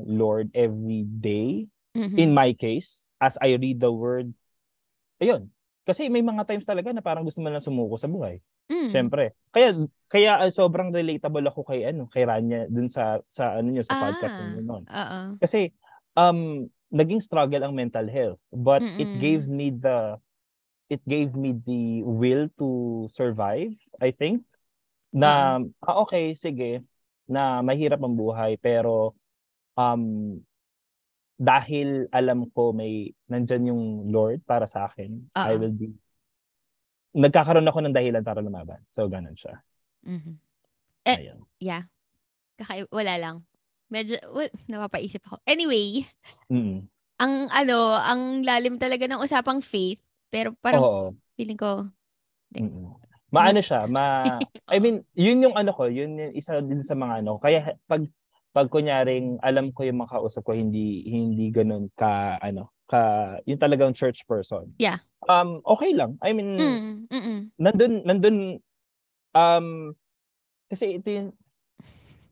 [0.05, 1.65] Lord every day,
[1.97, 2.19] mm-hmm.
[2.19, 4.35] in my case, as I read the word,
[5.23, 5.49] ayun.
[5.87, 8.43] Kasi may mga times talaga na parang gusto mo lang sumuko sa buhay.
[8.67, 8.91] Mm.
[8.91, 9.39] Siyempre.
[9.55, 13.87] Kaya kaya uh, sobrang relatable ako kay ano, kay Rania dun sa sa ano niyo
[13.87, 14.85] sa ah, podcast niyo noon.
[14.91, 15.39] Uh-uh.
[15.39, 15.71] Kasi
[16.19, 19.01] um naging struggle ang mental health, but Mm-mm.
[19.01, 20.17] it gave me the
[20.87, 22.69] it gave me the will to
[23.11, 24.47] survive, I think.
[25.11, 25.91] Na uh-huh.
[25.91, 26.87] ah, okay, sige,
[27.27, 29.19] na mahirap ang buhay pero
[29.75, 30.37] um
[31.37, 35.53] dahil alam ko may nandyan yung Lord para sa akin, uh-huh.
[35.53, 35.93] I will be
[37.17, 38.85] nagkakaroon ako ng dahilan para lumaban.
[38.93, 39.57] So, ganun siya.
[40.05, 40.35] Mm-hmm.
[41.09, 41.41] Eh, Ayun.
[41.57, 41.89] yeah.
[42.61, 43.37] Kaka- wala lang.
[43.87, 45.39] Medyo, well, napapaisip ako.
[45.47, 46.03] Anyway,
[46.51, 46.87] mm-hmm.
[47.23, 51.07] ang ano, ang lalim talaga ng usapang faith, pero parang Oo.
[51.39, 51.87] feeling ko,
[52.51, 52.87] mm-hmm.
[53.31, 54.27] maano siya, ma,
[54.75, 58.03] I mean, yun yung ano ko, yun yung isa din sa mga ano, kaya pag
[58.57, 63.61] pag kunyaring alam ko yung mga kausap ko hindi hindi ganoon ka ano ka yung
[63.61, 64.73] talagang church person.
[64.81, 65.05] Yeah.
[65.29, 66.17] Um okay lang.
[66.25, 68.39] I mean mm, mm nandun nandun
[69.37, 69.93] um
[70.73, 71.29] kasi ito yung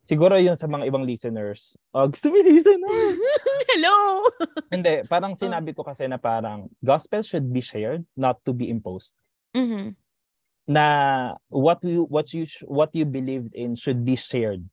[0.04, 1.76] siguro yung sa mga ibang listeners.
[1.92, 2.80] Oh, gusto mo listen?
[3.74, 4.24] Hello.
[4.72, 5.40] hindi, parang oh.
[5.40, 9.16] sinabi ko kasi na parang gospel should be shared, not to be imposed.
[9.56, 9.96] Mm-hmm.
[10.64, 10.86] Na
[11.52, 14.64] what you what you what you believed in should be shared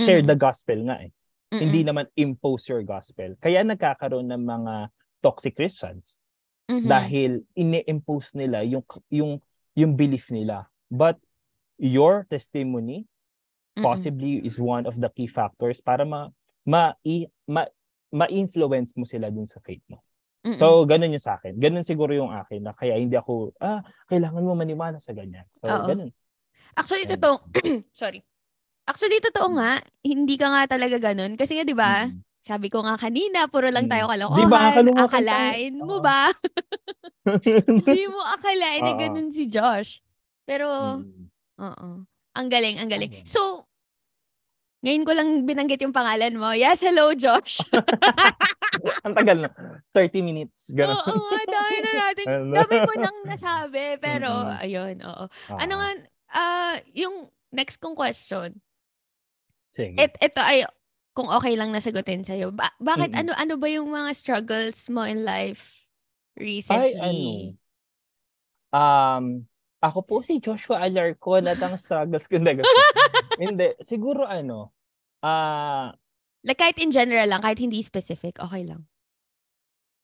[0.00, 0.32] share mm-hmm.
[0.32, 1.10] the gospel nga eh.
[1.52, 1.60] Mm-hmm.
[1.60, 3.36] Hindi naman impose your gospel.
[3.36, 4.74] Kaya nagkakaroon ng mga
[5.20, 6.20] toxic Christians.
[6.72, 6.88] Mm-hmm.
[6.88, 9.36] Dahil ini-impose nila yung yung
[9.76, 10.68] yung belief nila.
[10.88, 11.20] But
[11.76, 13.04] your testimony
[13.72, 13.84] mm-hmm.
[13.84, 16.28] possibly is one of the key factors para ma
[16.62, 16.92] ma,
[17.48, 17.66] ma
[18.12, 19.98] ma-influence mo sila dun sa faith mo.
[20.44, 20.58] Mm-mm.
[20.58, 21.56] So, ganun yung sa akin.
[21.56, 23.80] Ganun siguro yung akin na kaya hindi ako, ah,
[24.10, 25.46] kailangan mo maniwala sa ganyan.
[25.62, 25.86] So, Oo.
[25.88, 26.10] ganun.
[26.76, 27.14] Actually, Ayan.
[27.16, 27.36] totoo.
[27.96, 28.20] sorry.
[28.84, 29.78] Actually, totoo nga.
[30.02, 31.38] Hindi ka nga talaga ganun.
[31.38, 32.20] Kasi nga, di ba, Mm.
[32.42, 33.92] sabi ko nga kanina, puro lang Mm.
[33.94, 34.50] tayo Di kalokohan.
[34.50, 35.06] ba, kalungatan tayo.
[35.08, 36.20] Akalain mo ba?
[37.86, 40.02] Hindi mo akalain na ganun si Josh.
[40.44, 40.66] Pero,
[41.00, 41.30] Mm.
[41.62, 41.88] oo.
[42.32, 43.12] Ang galing, ang galing.
[43.12, 43.24] Okay.
[43.28, 43.68] So,
[44.82, 46.50] ngayon ko lang binanggit yung pangalan mo.
[46.56, 47.62] Yes, hello, Josh.
[49.06, 49.48] Ang tagal na.
[49.94, 50.66] 30 minutes.
[50.74, 50.96] Ganun.
[50.98, 52.26] Oo nga, dami na natin.
[52.26, 52.52] Ano?
[52.56, 53.94] Dami ko nang nasabi.
[54.02, 54.58] Pero, Mm-mm.
[54.58, 55.24] ayun, oo.
[55.54, 55.88] Ah, Ano nga,
[56.34, 58.58] ah, yung next kong question,
[59.72, 59.96] Sige.
[59.96, 60.68] Et, ito ay
[61.16, 62.52] kung okay lang nasagutin sa'yo.
[62.52, 63.24] Ba- bakit Mm-mm.
[63.24, 65.88] ano ano ba yung mga struggles mo in life
[66.36, 66.92] Ay, recently?
[67.00, 67.56] ano.
[68.72, 69.24] Um,
[69.82, 72.38] ako po si Joshua Alarcon at ang struggles ko.
[72.38, 72.62] Hindi,
[73.42, 73.68] hindi.
[73.82, 74.70] Siguro ano,
[75.20, 75.90] ah,
[76.42, 78.86] Like kahit in general lang, kahit hindi specific, okay lang.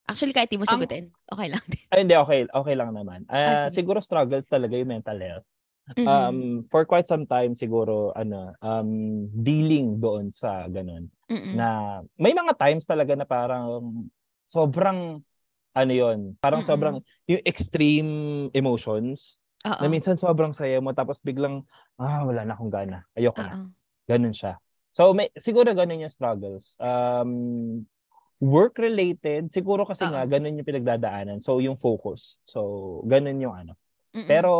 [0.06, 1.84] Actually, kahit di mo Ang- sagutin, okay lang din.
[1.90, 3.26] ay, hindi, okay, okay lang naman.
[3.26, 3.82] Ah, sige.
[3.82, 5.46] siguro struggles talaga yung mental health.
[5.88, 6.04] Mhm.
[6.04, 6.38] Um,
[6.68, 11.08] for quite some time siguro, ano, um, dealing doon sa ganun.
[11.26, 11.56] Mm-mm.
[11.56, 13.64] Na may mga times talaga na parang
[14.44, 15.20] sobrang,
[15.72, 16.70] ano yon parang Mm-mm.
[16.70, 18.10] sobrang, yung extreme
[18.52, 19.80] emotions, Oo.
[19.82, 21.66] na minsan sobrang saya mo, tapos biglang,
[21.98, 23.02] ah, wala na akong gana.
[23.18, 23.54] Ayoko na.
[23.58, 23.66] Oo.
[24.06, 24.62] Ganun siya.
[24.94, 26.78] So, may, siguro ganun yung struggles.
[26.78, 27.84] Um,
[28.38, 30.14] work-related, siguro kasi Oo.
[30.14, 31.42] nga, ganun yung pinagdadaanan.
[31.42, 32.38] So, yung focus.
[32.46, 33.74] So, ganun yung ano.
[34.14, 34.30] Mm-mm.
[34.30, 34.52] Pero,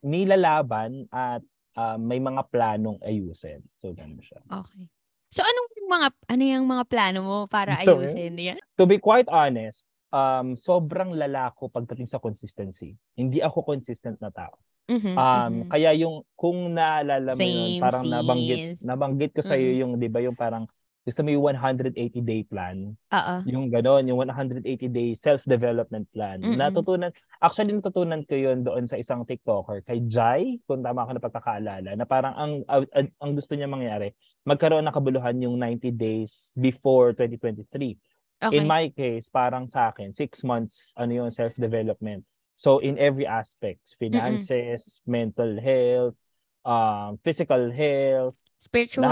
[0.00, 1.44] nilalaban at
[1.76, 3.60] ah, may mga planong ayusin.
[3.76, 4.40] So, ganun siya.
[4.48, 4.88] Okay.
[5.28, 8.58] So, anong mga, ano yung mga plano mo para ayusin yan?
[8.80, 12.94] To be quite honest, um, sobrang lalako pagdating sa consistency.
[13.14, 14.54] Hindi ako consistent na tao.
[14.86, 15.62] Mhm, Um, mhm.
[15.66, 18.78] kaya yung kung naalala mo yun, parang nabanggit sis.
[18.80, 19.80] nabanggit ko sa iyo Mm.
[19.82, 20.64] yung 'di ba yung parang
[21.02, 23.34] gusto mo yung 180 day plan, Oo.
[23.46, 26.38] yung gano'n, yung 180 day self-development plan.
[26.38, 26.58] Mm-mm.
[26.58, 31.22] Natutunan actually natutunan ko yun doon sa isang TikToker kay Jai, kung tama ako na
[31.22, 32.86] pagkakaalala, na parang ang ang,
[33.18, 37.94] ang gusto niya mangyari, magkaroon ng kabuluhan yung 90 days before 2023.
[38.36, 38.60] Okay.
[38.60, 42.20] In my case, parang sa akin, six months, ano yung self-development.
[42.56, 46.16] So, in every aspect, finances, mental health,
[46.60, 49.08] um, physical health, Spiritual.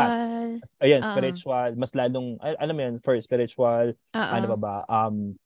[0.81, 1.13] ayan, Ah.
[1.13, 4.21] spiritual, mas lalong, al- alam mo yun, for spiritual, Oo.
[4.33, 5.37] ano ba ba, um,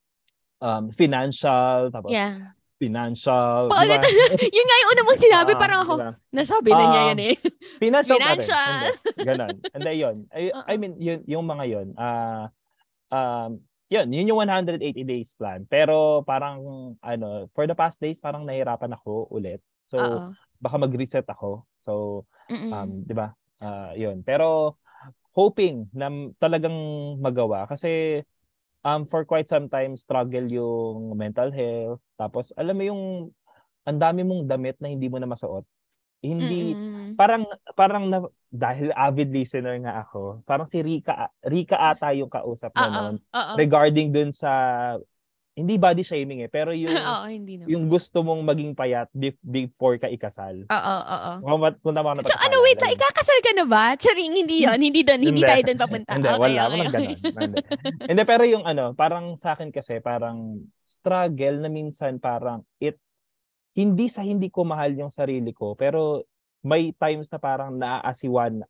[0.58, 2.54] um, financial, tapos Yeah.
[2.78, 3.98] financial, Paulit.
[3.98, 4.10] diba?
[4.58, 6.12] yun nga yung una mong sinabi, Ah, parang ako, diba?
[6.30, 7.34] nasabi na niya Ah, yan eh.
[7.82, 8.42] Financial, pa rin.
[8.42, 8.82] Financial.
[9.22, 9.54] Ganon.
[9.74, 10.16] And then yun.
[10.30, 10.78] I, I Oo.
[10.78, 11.88] mean, yun, yung mga yun.
[11.94, 12.50] ah
[13.10, 15.64] um, yun, yun yung 180 days plan.
[15.64, 19.64] Pero parang, ano, for the past days, parang nahirapan ako ulit.
[19.88, 20.36] So, Oo.
[20.60, 21.64] baka mag-reset ako.
[21.80, 22.72] So, Mm-mm.
[22.72, 23.32] um, di ba?
[23.58, 24.20] Ah, yun.
[24.20, 24.76] Pero,
[25.32, 26.74] hoping na talagang
[27.22, 27.64] magawa.
[27.64, 28.20] Kasi,
[28.84, 32.04] um, for quite some time, struggle yung mental health.
[32.20, 33.02] Tapos, alam mo yung,
[33.88, 35.64] ang dami mong damit na hindi mo na masuot.
[36.18, 37.14] Hindi, Mm-mm.
[37.14, 37.46] parang
[37.78, 38.18] parang na,
[38.50, 42.90] dahil avid listener nga ako, parang si Rika Rika ata yung kausap mo Oo.
[42.90, 43.52] noon Oo.
[43.54, 44.50] regarding dun sa
[45.58, 47.70] hindi body shaming eh, pero yung Oo, hindi naman.
[47.70, 50.62] yung gusto mong maging payat be- before ka ikasal.
[50.70, 51.58] Oo, oo.
[51.58, 53.98] Mat- kung tama ako So ano, wait lang, ikakasal ka na ba?
[53.98, 56.14] Charing, hindi yon Hindi doon, hindi, tayo doon papunta.
[56.14, 56.62] Hindi, okay, wala.
[56.70, 57.06] okay, okay.
[58.06, 62.94] Hindi, pero yung ano, parang sa akin kasi, parang struggle na minsan parang it,
[63.78, 66.26] hindi sa hindi ko mahal yung sarili ko, pero
[66.66, 68.66] may times na parang naaasiwan,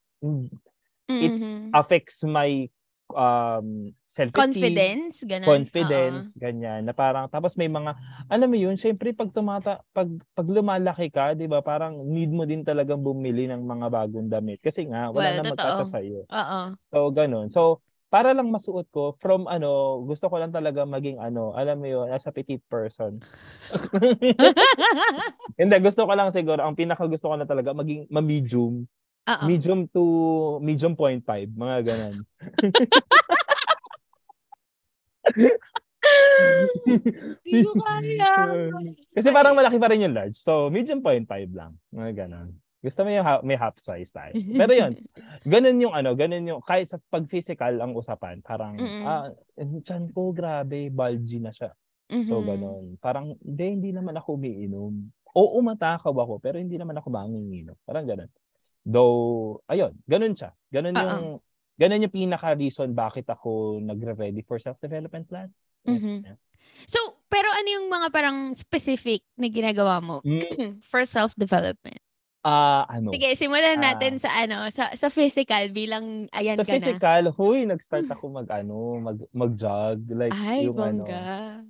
[1.16, 1.72] it Mhm.
[1.72, 2.68] affects my
[3.16, 5.48] um, self-esteem, Confidence, ganun.
[5.48, 6.84] confidence, ganyan.
[6.84, 7.96] Na parang, tapos may mga,
[8.28, 12.44] alam mo yun, syempre pag tumata, pag, pag lumalaki ka, di ba, parang need mo
[12.44, 14.60] din talagang bumili ng mga bagong damit.
[14.60, 15.56] Kasi nga, wala Well, na totoo.
[15.56, 16.28] magkata sa'yo.
[16.28, 16.36] Oo.
[16.36, 16.64] Oo.
[16.92, 17.48] So, ganun.
[17.48, 21.86] So, para lang masuot ko, from ano, gusto ko lang talaga maging ano, alam mo
[21.88, 23.20] yun, as a petite person.
[25.60, 28.88] Hindi, gusto ko lang siguro, ang pinaka gusto ko na talaga, maging ma-medium.
[29.28, 29.44] Oo.
[29.44, 30.04] Medium to
[30.64, 32.16] medium point five, mga ganun.
[37.44, 38.32] Hindi ko kaya.
[39.16, 40.40] Kasi parang malaki pa rin yung large.
[40.40, 41.76] So, medium point five lang.
[41.92, 42.56] Mga ganun.
[42.78, 44.32] Gusto mo yung ha- may half size tayo.
[44.60, 44.92] Pero yun,
[45.42, 49.02] ganun yung ano, ganun yung, kahit sa pag-physical ang usapan, parang, Mm-mm.
[49.02, 51.74] ah, tiyan ko, grabe, bulgy na siya.
[52.08, 52.46] So, Mhm.
[52.46, 52.84] ganun.
[53.02, 54.94] Parang, hindi, hindi naman ako umiinom.
[55.34, 57.76] Oo, matakaw ako, pero hindi naman ako manginginom.
[57.84, 58.30] Parang ganun.
[58.86, 60.54] Though, ayun, ganun siya.
[60.72, 61.02] Ganun Oo.
[61.04, 61.26] yung,
[61.76, 65.50] ganun yung pinaka-reason bakit ako nagre-ready for self-development plan.
[65.84, 66.24] Mhm.
[66.88, 72.00] So, pero ano yung mga parang specific na ginagawa mo Mm, for self-development?
[72.40, 73.10] Ah, ano?
[73.10, 73.92] Sige, simulan Ah.
[73.92, 76.74] natin sa ano, sa sa physical bilang ayan Sa ka na.
[76.78, 81.02] physical, huy, nag-start ako mag ano, mag mag-jog like Ay, yung ano.
[81.02, 81.22] bongga.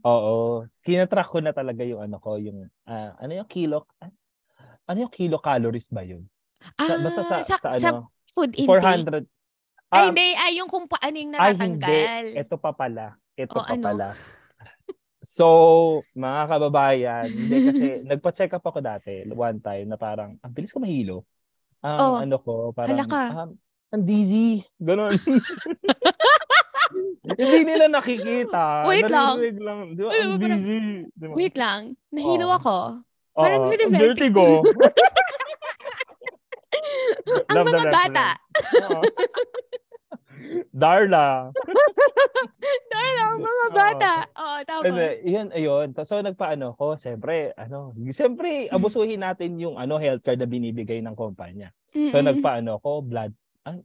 [0.05, 0.37] Oo.
[0.85, 4.13] Kinatrack ko na talaga yung ano ko, yung ah, ano yung kilo ah,
[4.87, 6.29] ano yung kilocalories ba yun?
[6.77, 8.69] Sa, basta sa, sa, sa, sa ano, food intake.
[8.69, 9.25] 400.
[9.89, 10.29] Ay, Ah, hindi.
[10.37, 11.81] Ay, yung kung paano yung Ay, hindi.
[11.81, 12.25] natatanggal.
[12.37, 13.17] Ito pa pala.
[13.35, 13.85] Ito O, pa ano?
[13.89, 14.09] pala.
[15.39, 15.47] So,
[16.19, 20.83] mga kababayan, hindi kasi nagpa-check up ako dati one time na parang, ang bilis ko
[20.83, 21.23] mahilo.
[21.79, 23.23] Ang Oh, ano ko, parang, hala ka.
[23.47, 23.55] um,
[23.95, 24.67] ang dizzy.
[24.83, 25.15] Ganon.
[27.39, 28.83] Hindi nila nakikita.
[28.89, 29.39] Wait lang.
[29.63, 29.95] Lang.
[29.95, 30.11] Di ba?
[30.11, 30.79] Ang dizzy.
[31.07, 31.35] Di ba?
[31.39, 31.95] Wait lang.
[32.11, 32.59] Nahilo Oo.
[32.59, 32.77] ako.
[33.39, 34.43] Oo, parang ang vertigo.
[37.53, 38.27] Ang mga bata.
[40.73, 41.53] Darla.
[42.89, 43.68] Dahil ang mga Oo.
[43.79, 44.13] Bata.
[44.35, 44.85] Oo, tapos.
[44.91, 45.87] Hindi, yun, ayun.
[46.03, 51.15] So, nagpaano ko, siyempre, ano, siyempre, abusuhin natin yung ano, health card na binibigay ng
[51.15, 51.71] kumpanya.
[51.95, 52.27] So, Mm-mm.
[52.27, 53.33] nagpaano ko, blood,
[53.65, 53.79] ah,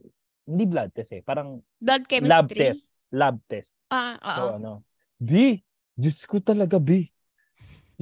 [0.44, 2.28] hindi blood test eh, parang Blood chemistry.
[2.28, 2.82] lab test.
[3.14, 3.72] Lab test.
[3.88, 4.34] Ah, oo.
[4.34, 4.72] So, ano,
[5.16, 5.62] B,
[5.94, 7.08] Diyos ko talaga, B.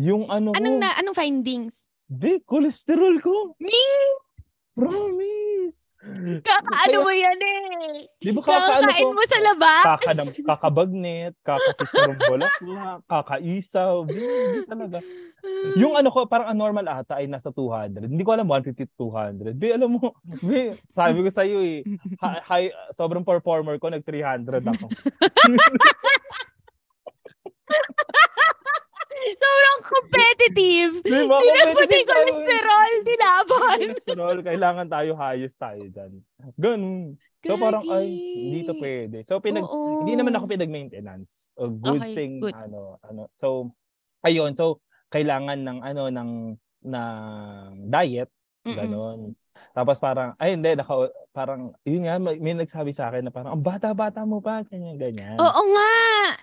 [0.00, 1.84] Yung ano Anong ko, na anong findings?
[2.08, 3.52] B, cholesterol ko.
[3.60, 3.76] Me?
[4.72, 5.81] Promise.
[6.42, 8.10] Kakaano mo yan eh.
[8.18, 9.14] Di ba kakaano Kakakain ko?
[9.14, 9.84] mo sa labas.
[9.86, 14.02] Kakanam, kakabagnet, kakapicturong bulaklak, kakaisaw.
[14.02, 14.12] B
[14.66, 14.98] talaga.
[15.74, 18.06] Yung ano ko, parang ang normal ata ay nasa 200.
[18.06, 19.54] Hindi ko alam, 150 to 200.
[19.54, 21.82] Be, alam mo, be, sabi ko sa'yo eh,
[22.18, 24.86] ha- high, sobrang performer ko, nag 300 ako.
[29.22, 30.92] Sobrang competitive.
[31.02, 31.36] Di ba?
[31.38, 32.10] Hindi na pati Competitive tayo.
[32.10, 33.78] cholesterol, dinaban.
[33.78, 36.12] Cholesterol, kailangan tayo hayos tayo dyan.
[36.58, 36.84] Ganun.
[37.42, 38.06] So parang, ay,
[38.38, 39.26] hindi to pwede.
[39.26, 40.06] So pinag, Oo.
[40.06, 41.50] hindi naman ako pinag-maintenance.
[41.58, 42.54] A good Okay, thing, good.
[42.54, 43.26] ano, ano.
[43.38, 43.74] So,
[44.22, 44.54] ayun.
[44.54, 44.78] So,
[45.10, 46.30] kailangan ng, ano, ng,
[46.86, 47.12] ng
[47.90, 48.30] diet,
[48.62, 48.78] Mm-mm.
[48.78, 49.20] Ganon.
[49.74, 53.56] Tapos parang, ay hindi, naka, parang, yun nga, may, may nagsabi sa akin na parang,
[53.56, 55.40] ang bata-bata mo pa, ganyan, ganyan.
[55.40, 55.92] Oo nga.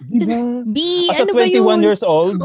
[0.02, 0.38] Di ba?
[0.66, 0.78] B,
[1.14, 1.80] As ano ba 21 yun?
[1.86, 2.42] years old,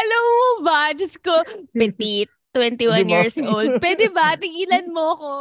[0.00, 3.22] Alam mo ba, Diyos ko, petite, 21 Di ba?
[3.22, 3.78] years old.
[3.78, 4.34] Pwede ba?
[4.40, 5.32] Tigilan mo ko.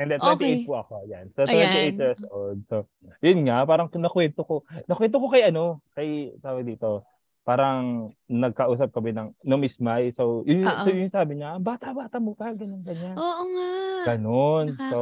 [0.00, 0.56] and then 28 Okay.
[0.64, 1.28] po ako, yan.
[1.36, 1.94] So, 28 Ayan.
[2.00, 2.58] years old.
[2.66, 2.88] So,
[3.20, 7.04] yun nga, parang nakwento ko, nakwento ko kay ano, kay, tawag dito,
[7.42, 10.12] parang nagkausap kami ng, no Miss Mai.
[10.12, 10.82] So, yun, Oo.
[10.84, 13.16] so, yun sabi niya, bata-bata mo pa, ganyan, ganyan.
[13.16, 13.70] Oo nga.
[14.14, 14.66] Ganon.
[14.88, 14.98] So,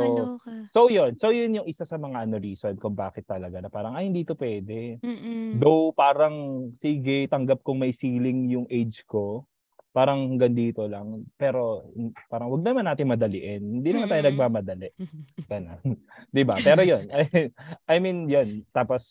[0.70, 1.14] so yun.
[1.18, 4.22] So, yun yung isa sa mga ano reason kung bakit talaga na parang, ay, hindi
[4.27, 4.98] to pwede.
[5.03, 5.59] Mm-mm.
[5.59, 9.46] Though parang sige, tanggap kong may ceiling yung age ko.
[9.90, 11.24] Parang hanggang dito lang.
[11.40, 11.88] Pero
[12.29, 13.83] parang wag naman natin madaliin.
[13.83, 14.31] Hindi naman tayo Mm-mm.
[14.31, 14.88] nagmamadali.
[15.51, 15.81] Ganun.
[16.35, 16.61] 'Di ba?
[16.61, 17.09] Pero 'yun.
[17.09, 17.48] I,
[17.92, 18.62] I mean 'yun.
[18.70, 19.03] Tapos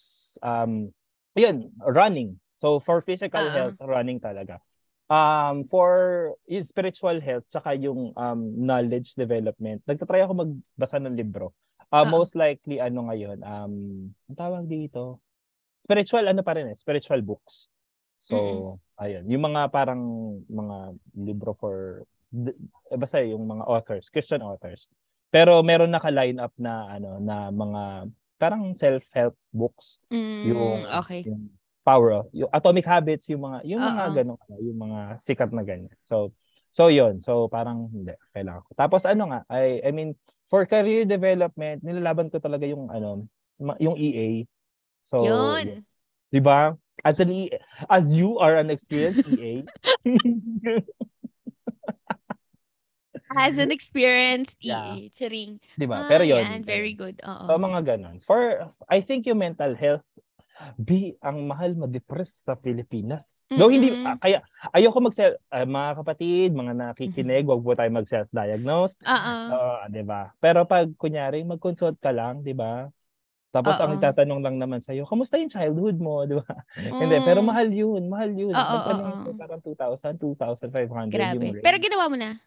[0.45, 0.93] um
[1.33, 2.37] 'yun, running.
[2.57, 3.53] So for physical Oo.
[3.53, 4.57] health, running talaga.
[5.07, 6.33] Um for
[6.67, 11.55] spiritual health saka yung um knowledge development, nagtatry ako magbasa ng libro.
[11.87, 12.11] Uh, Oo.
[12.19, 13.73] most likely ano ngayon, um
[14.27, 15.23] ang tawag dito,
[15.79, 17.71] spiritual ano pa rin eh, spiritual books.
[18.19, 20.01] So, ayun, yung mga parang
[20.49, 22.03] mga libro for
[22.91, 24.89] eh, basta yung mga authors, Christian authors.
[25.31, 31.21] Pero meron naka-line up na ano na mga parang self-help books, Mm, yung okay.
[31.23, 31.47] yung
[31.87, 34.15] power of, yung atomic habits, yung mga yung mga Oo.
[34.19, 35.95] ganun, ano, yung mga sikat na ganyan.
[36.03, 36.35] So,
[36.67, 37.23] so yun.
[37.23, 38.71] So parang hindi kailangan ko.
[38.75, 40.19] Tapos ano nga, I I mean
[40.51, 43.23] for career development, nilalaban ko talaga yung ano,
[43.79, 44.43] yung EA.
[45.07, 45.87] So, Yun.
[46.35, 46.75] 'di ba?
[47.07, 47.55] As an E-
[47.87, 49.63] as you are an experienced EA.
[53.37, 54.95] As an experienced Yeah.
[54.95, 55.11] EA.
[55.11, 55.59] Charing.
[55.75, 56.03] 'Di ba?
[56.03, 56.39] Ah, Pero 'yun.
[56.43, 57.19] yan, very good.
[57.23, 57.43] Oo.
[57.47, 58.23] So mga ganun.
[58.23, 60.03] For I think yung mental health
[60.77, 63.45] B, ang mahal ma-depress sa Pilipinas.
[63.57, 64.41] Though hindi ah, kaya
[64.73, 65.15] ayoko mag
[65.65, 68.97] mga kapatid, mga nakikinig, wag po tayo mag-self-diagnose.
[69.05, 69.57] Oo.
[69.57, 70.33] Oo, 'di ba?
[70.43, 72.89] Pero pag kunyari mag-consult ka lang, 'di ba?
[73.55, 73.97] Tapos ang Oo.
[73.97, 76.47] itatanong lang naman sa kamusta yung childhood mo, 'di ba?
[77.01, 77.47] Hindi, pero Mm.
[77.47, 78.55] mahal 'yun, mahal 'yun.
[78.55, 79.23] Oo, Magtanong oo.
[79.23, 81.31] ko parang 2,000, 2,500 Grabe.
[81.33, 81.83] yung Pero range.
[81.83, 82.39] ginawa mo na.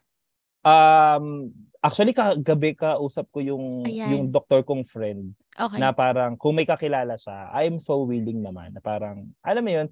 [0.63, 4.09] Um, actually kagabi ka usap ko yung Ayan.
[4.13, 5.83] yung doktor kong friend Okay.
[5.83, 9.87] na parang kung may kakilala siya, I'm so willing naman na parang alam mo yun,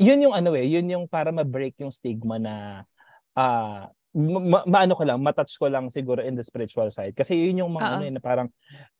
[0.00, 2.88] yun yung ano eh, yun yung para ma-break yung stigma na
[3.36, 7.12] ah ma- ma- maano ko lang, matouch ko lang siguro in the spiritual side.
[7.12, 8.48] Kasi yun yung mga ano eh, na parang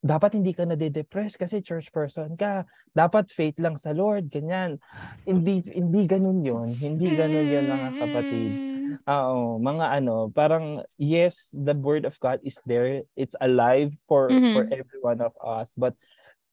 [0.03, 2.67] dapat hindi ka nade-depress kasi church person ka.
[2.93, 4.77] Dapat faith lang sa Lord, ganyan.
[5.23, 6.75] Hindi hindi ganun yun.
[6.75, 8.51] Hindi ganun yun mga kapatid.
[8.97, 9.07] Mm.
[9.07, 13.03] Oo, mga ano, parang yes, the word of God is there.
[13.15, 14.55] It's alive for Mhm.
[14.55, 15.99] for every one of us, but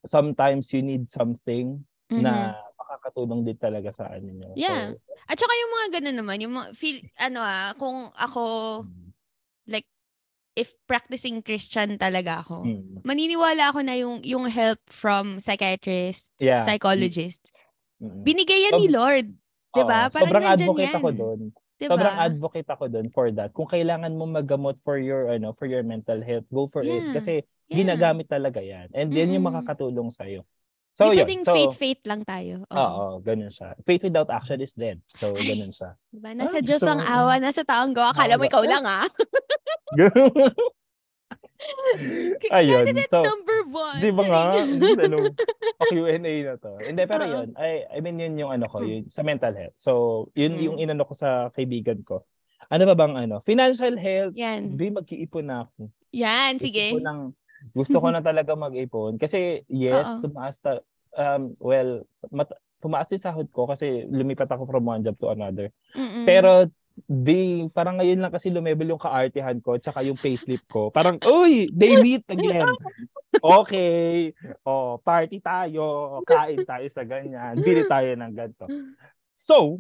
[0.04, 2.22] sometimes you need something Mhm.
[2.26, 4.52] na makakatulong din talaga sa ano nyo.
[4.58, 4.98] Yeah.
[4.98, 8.44] So, At saka yung mga ganun naman, yung mga feel, ano ah, kung ako,
[9.70, 9.86] like,
[10.58, 16.60] if practicing Christian talaga ako, mm, maniniwala ako na yung yung help from psychiatrists, Yeah.
[16.68, 17.54] psychologists,
[18.04, 18.26] mm.
[18.28, 19.26] binigay yan ni Sob- Lord.
[19.72, 20.12] 'Di ba?
[20.12, 21.18] Parang sobrang advocate ako yan.
[21.18, 21.40] doon.
[21.82, 23.50] 'Di Sobrang advocate ako doon for that.
[23.52, 27.12] Kung kailangan mo maggamot for your ano, for your mental health, go for it Yeah.
[27.12, 27.32] kasi
[27.66, 27.76] Yeah.
[27.82, 28.88] ginagamit talaga 'yan.
[28.94, 29.66] And yan yung Mm-mm.
[29.66, 30.44] makakatulong sa iyo.
[30.44, 30.48] Di
[30.94, 31.18] So yun.
[31.18, 32.62] pwedeng So, faith-faith lang tayo.
[32.68, 32.78] Oo.
[32.78, 33.74] Oo, ganun siya.
[33.82, 35.00] Faith without action is dead.
[35.10, 35.96] So ganun siya.
[36.12, 36.30] Diba?
[36.38, 38.12] Nasa Ay, Diyos so- ang awa, nasa taong gawa.
[38.14, 39.08] Akala mo ikaw lang ah.
[42.52, 42.84] Ayun.
[42.84, 43.98] Candidate So, number one.
[43.98, 44.44] Di ba nga?
[44.54, 45.00] Charing.
[45.02, 45.18] ano,
[45.80, 46.72] pa-Q&A na to.
[46.78, 47.48] Hindi, pero yun.
[47.56, 49.76] I, I mean, yun yung ano ko, yun, sa mental health.
[49.76, 49.92] So,
[50.34, 50.62] yun Mm.
[50.62, 52.28] yung inano ko sa kaibigan ko.
[52.68, 53.40] Ano ba bang ano?
[53.42, 54.36] Financial health.
[54.36, 54.76] Yan.
[54.76, 55.90] Hindi, mag-iipon na ako.
[56.12, 56.86] Yan, Gusto sige.
[56.92, 57.22] ko nang,
[57.72, 59.16] gusto ko na talaga mag-ipon.
[59.16, 60.28] Kasi, yes, Oo.
[60.28, 60.80] tumaas ta,
[61.14, 65.70] um, well, mat, tumaas yung sahod ko kasi lumipat ako from one job to another.
[65.94, 66.26] Mm-mm.
[66.26, 66.68] Pero,
[67.02, 70.90] di, parang ngayon lang kasi lumebel yung kaartihan ko tsaka yung payslip ko.
[70.90, 72.68] Parang, uy, they meet again.
[73.42, 74.36] Okay.
[74.68, 76.20] Oh, party tayo.
[76.28, 77.58] Kain tayo sa ganyan.
[77.58, 78.68] Bili tayo ng ganito.
[79.34, 79.80] So,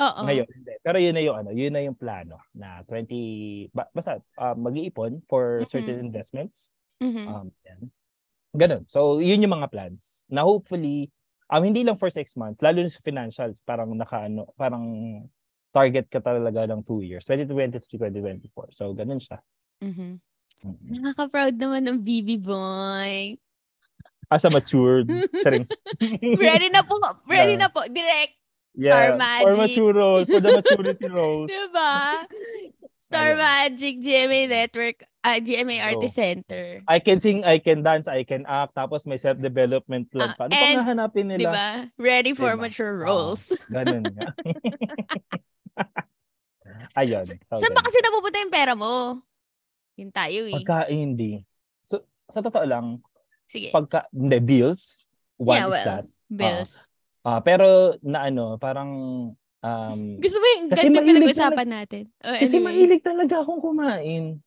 [0.00, 0.20] Oo.
[0.24, 0.72] ngayon, hindi.
[0.80, 5.22] Pero yun na yung ano, yun na yung plano na 20, ba, basta uh, mag-iipon
[5.28, 6.06] for certain Mhm.
[6.08, 6.72] investments.
[6.98, 7.24] Mhm.
[7.28, 7.80] Um, yan.
[8.56, 8.82] Ganun.
[8.88, 10.24] So, yun yung mga plans.
[10.26, 11.12] Na hopefully,
[11.52, 14.82] um, hindi lang for six months, lalo na sa financials, parang naka, ano, parang
[15.76, 18.72] target ka talaga ng two years, 2023, 2024.
[18.72, 19.44] So, ganun siya.
[19.84, 20.16] Mhm.
[20.64, 21.04] Mhm.
[21.04, 23.36] Nakaka-proud naman ng BB boy.
[24.32, 25.06] As a matured.
[26.40, 26.96] Ready na po.
[27.28, 27.60] Ready Yeah.
[27.60, 27.84] na po.
[27.84, 28.32] Direct.
[28.76, 29.56] Star For Magic.
[29.56, 31.48] mature roles, for the maturity roles.
[31.52, 31.96] Diba?
[33.00, 33.40] Star Ayun.
[33.40, 36.64] Magic, GMA Network, ah, GMA So, Artist Center.
[36.84, 40.42] I can sing, I can dance, I can act, tapos may self-development Ah, plan pa.
[40.44, 41.40] Ano and- pang hahanapin nila?
[41.40, 41.68] Diba?
[41.96, 42.68] Ready for Diba?
[42.68, 43.04] mature Oo.
[43.32, 43.48] roles.
[43.72, 44.28] Ganun nga.
[47.00, 47.24] Ayun.
[47.24, 49.20] So, Saan ba kasi napupunta yung pera mo?
[49.96, 50.54] Yun tayo eh.
[50.60, 51.44] Pagka hindi.
[51.80, 53.00] So, sa totoo lang,
[53.48, 53.72] Sige.
[53.72, 55.08] pagka, hindi, bills,
[55.40, 56.04] one Yeah, is well, that.
[56.28, 56.72] Bills.
[57.26, 58.90] Ah, pero na ano, parang,
[59.62, 62.04] um, Gusto mo yung kasi ganito pinag-usapan natin?
[62.22, 62.66] Oh, kasi anyway.
[62.70, 64.38] mahilig talaga akong kumain.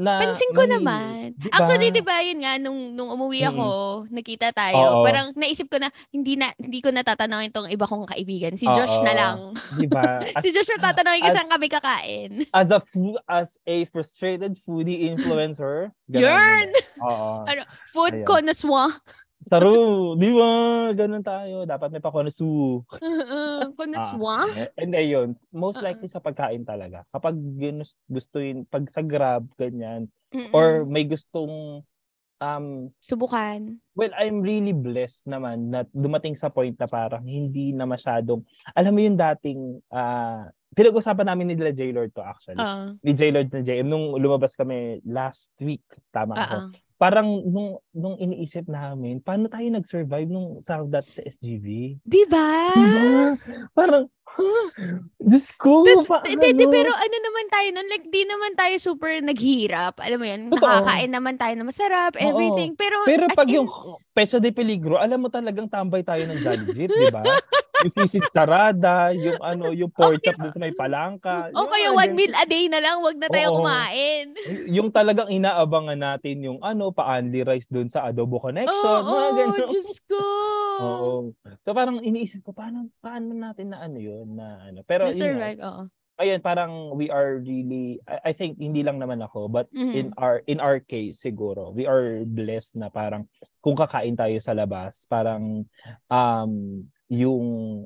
[0.00, 0.74] Na, Pansin ko mahilig.
[0.80, 1.20] naman.
[1.36, 1.52] Diba?
[1.52, 3.68] Actually, 'di ba, yun nga nung nung umuwi ako,
[4.08, 4.80] nakita tayo.
[4.80, 5.04] Oo.
[5.04, 8.56] Parang naisip ko na hindi na hindi ko natatanungin tong iba kong kaibigan.
[8.56, 9.04] Si Josh Oo.
[9.04, 9.36] na lang.
[9.76, 10.24] Di ba?
[10.24, 10.96] As, si Josh na
[11.28, 12.48] As- saan kami kakain.
[12.48, 12.80] as a
[13.28, 16.72] as a frustrated foodie influencer, Yarn!
[17.04, 17.44] Oo.
[17.44, 18.26] Ano, Food Ayan.
[18.26, 18.88] connoisseur.
[19.42, 19.72] Taro,
[20.14, 20.50] di ba?
[20.92, 21.64] Ganun tayo.
[21.64, 22.84] Dapat may pakonasu.
[23.72, 24.52] connoisseur?
[24.52, 27.08] Eh, And ayun, most likely sa pagkain talaga.
[27.08, 30.52] Kapag ginus- gusto yun, pag sa grab, ganyan, Mm-mm.
[30.52, 31.80] or may gustong,
[32.36, 32.66] um,
[33.00, 33.80] subukan.
[33.92, 38.92] well, I'm really blessed naman na dumating sa point na parang hindi na masyadong, alam
[38.92, 42.56] mo yung dating, ah, pinag-usapan namin ni nila J-Lord to actually.
[42.56, 42.94] Oo.
[43.00, 46.56] ni J-Lord na JM, nung lumabas kami last week, tama ako.
[47.00, 47.02] Oo.
[47.02, 51.96] Parang nung, nung iniisip namin, paano tayo nag-survive nung sa dati sa SGV?
[52.04, 52.76] Di ba?
[52.76, 53.08] Diba?
[53.72, 54.04] Parang,
[54.36, 54.66] huh?
[55.16, 56.68] Diyos ko, Tas, pa, di, di, ano?
[56.68, 59.96] pero ano naman tayo nun, like, di naman tayo super naghirap.
[59.96, 60.60] Alam mo yan, Totoo.
[60.60, 62.20] nakakain naman tayo na masarap, Oo.
[62.20, 62.76] everything.
[62.76, 63.68] Pero, Pero as pag in, yung
[64.12, 67.24] Pecha de Peligro, alam mo talagang tambay tayo ng Jolly Jeep, di ba?
[67.80, 71.48] yung sisig sarada, yung ano, yung pork chop dun sa may palangka.
[71.52, 73.56] o yung kaya one meal a day na lang, wag na tayo Oo.
[73.60, 74.26] kumain.
[74.68, 78.74] Yung talagang inaabangan natin yung ano, pa-only rice dun sa Adobo Connection.
[79.00, 79.68] Oo, mga ganun.
[79.72, 80.24] Diyos ko.
[80.80, 81.10] Oo.
[81.60, 84.80] So parang iniisip ko paano paano natin na ano 'yun na ano.
[84.84, 85.82] Pero yun nga, Na-survive, oo.
[86.20, 89.92] ayun parang we are really I, I think hindi lang naman ako but Mhm.
[89.92, 93.24] in our in our case siguro we are blessed na parang
[93.60, 95.64] kung kakain tayo sa labas parang
[96.12, 97.84] um yung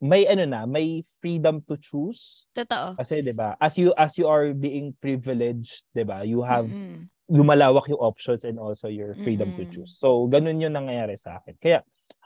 [0.00, 2.96] may ano na may freedom to choose Totoo.
[2.96, 7.04] kasi 'di ba as you as you are being privileged 'di ba you have Mm-mm.
[7.30, 9.70] lumalawak yung options and also your freedom to Mm-mm.
[9.70, 9.94] choose.
[10.02, 11.54] So, ganun yung nangyayari sa akin.
[11.62, 11.78] Kaya,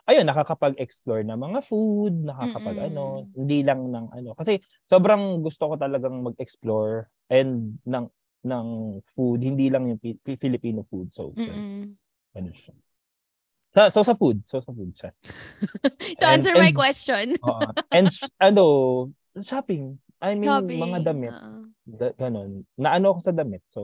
[0.09, 2.89] ayun, nakakapag-explore ng mga food, nakakapag Mm-mm.
[2.89, 3.03] ano,
[3.37, 4.33] hindi lang ng ano.
[4.33, 4.57] Kasi,
[4.89, 8.09] sobrang gusto ko talagang mag-explore and ng
[8.49, 8.67] ng
[9.13, 11.13] food, hindi lang yung Pi- Pi- Filipino food.
[11.13, 11.93] So, Mm-mm.
[12.33, 12.73] ganun siya.
[13.75, 14.39] Sa, so, sa food.
[14.47, 15.11] So, sa food siya.
[16.19, 17.25] To And- answer my and- question.
[17.43, 17.67] Oo.
[17.91, 18.07] and,
[18.39, 18.63] ano,
[19.37, 19.99] shopping.
[20.23, 20.79] I mean, Shopping.
[20.79, 21.29] mga damit.
[21.29, 21.67] oo.
[21.83, 22.63] Da- ganun.
[22.73, 23.61] Naano ako sa damit.
[23.67, 23.81] So,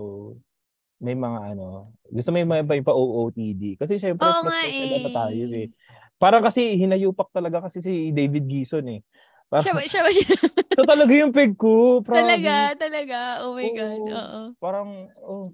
[0.98, 3.76] may mga ano, gusto may mga pa, pa OOTD.
[3.76, 5.12] Kasi syempre, Oo mas eh.
[5.12, 5.68] tayo eh.
[6.16, 9.02] Parang kasi hinayupak talaga kasi si David Gison eh.
[9.50, 12.00] Parang, Siya, ba- siya, ba- siya, ito talaga yung peg ko.
[12.00, 12.22] Promise.
[12.24, 13.18] talaga, talaga.
[13.44, 14.00] Oh my God.
[14.00, 14.14] Oo.
[14.16, 14.42] Oo.
[14.56, 14.90] Parang,
[15.20, 15.52] oh,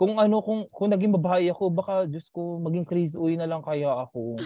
[0.00, 3.60] kung ano, kung, kung naging babae ako, baka, Diyos ko, maging crazy uy na lang
[3.60, 4.40] kaya ako.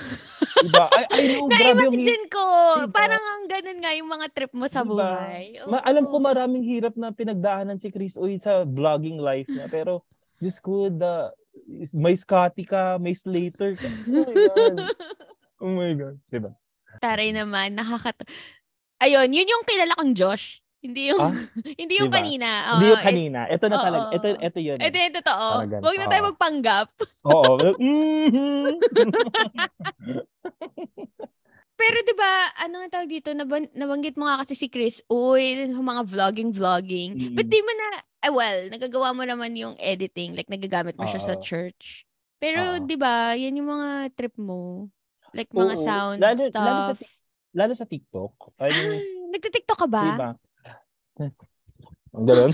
[0.67, 0.91] diba?
[0.91, 2.43] I, I know, grabe yung ko.
[2.83, 2.91] Diba?
[2.91, 4.99] Parang ang ganun nga yung mga trip mo sa Diba?
[4.99, 5.63] buhay.
[5.71, 9.71] Ma- alam ko maraming hirap na pinagdaanan si Chris Uy sa vlogging life niya.
[9.71, 10.03] Pero,
[10.43, 11.31] Diyos ko, the,
[11.95, 13.87] may Scotty ka, may Slater ka.
[14.11, 14.77] Oh my God.
[15.63, 16.17] Oh my God.
[16.35, 16.51] Diba?
[16.99, 18.27] Taray naman, nakakata...
[18.99, 20.64] Ayun, yun yung kilala kong Josh.
[20.85, 21.33] Hindi yung, Ah,
[21.81, 22.21] hindi yung diba?
[22.21, 22.49] kanina.
[22.77, 23.41] Hindi Oo, yung kanina.
[23.49, 24.05] Ito na oo, talaga.
[24.13, 24.77] Ito, ito yun.
[24.77, 25.47] Ito yung totoo.
[25.81, 26.29] Huwag na tayo Oo.
[26.29, 26.89] magpanggap.
[27.33, 27.53] Oo.
[31.75, 35.67] Pero 'di ba, ano nga tawag dito, naban- nabanggit mo nga kasi si Chris, uy,
[35.67, 37.35] yung mga vlogging vlogging.
[37.35, 37.53] But Mm.
[37.53, 37.87] di mo na
[38.25, 42.07] eh, well, nagagawa mo naman yung editing, like nagagamit mo siya sa church.
[42.39, 42.79] Pero.
[42.79, 44.87] 'di ba, yan yung mga trip mo.
[45.35, 45.83] Like mga Oo.
[45.83, 46.63] sound Lalo, lalo, sa,
[46.95, 47.01] stuff.
[47.57, 48.33] Lalo sa TikTok.
[48.63, 48.93] I mean,
[49.35, 50.05] nagti-TikTok ka ba?
[50.15, 50.31] diba?
[52.15, 52.51] Ang Ganun.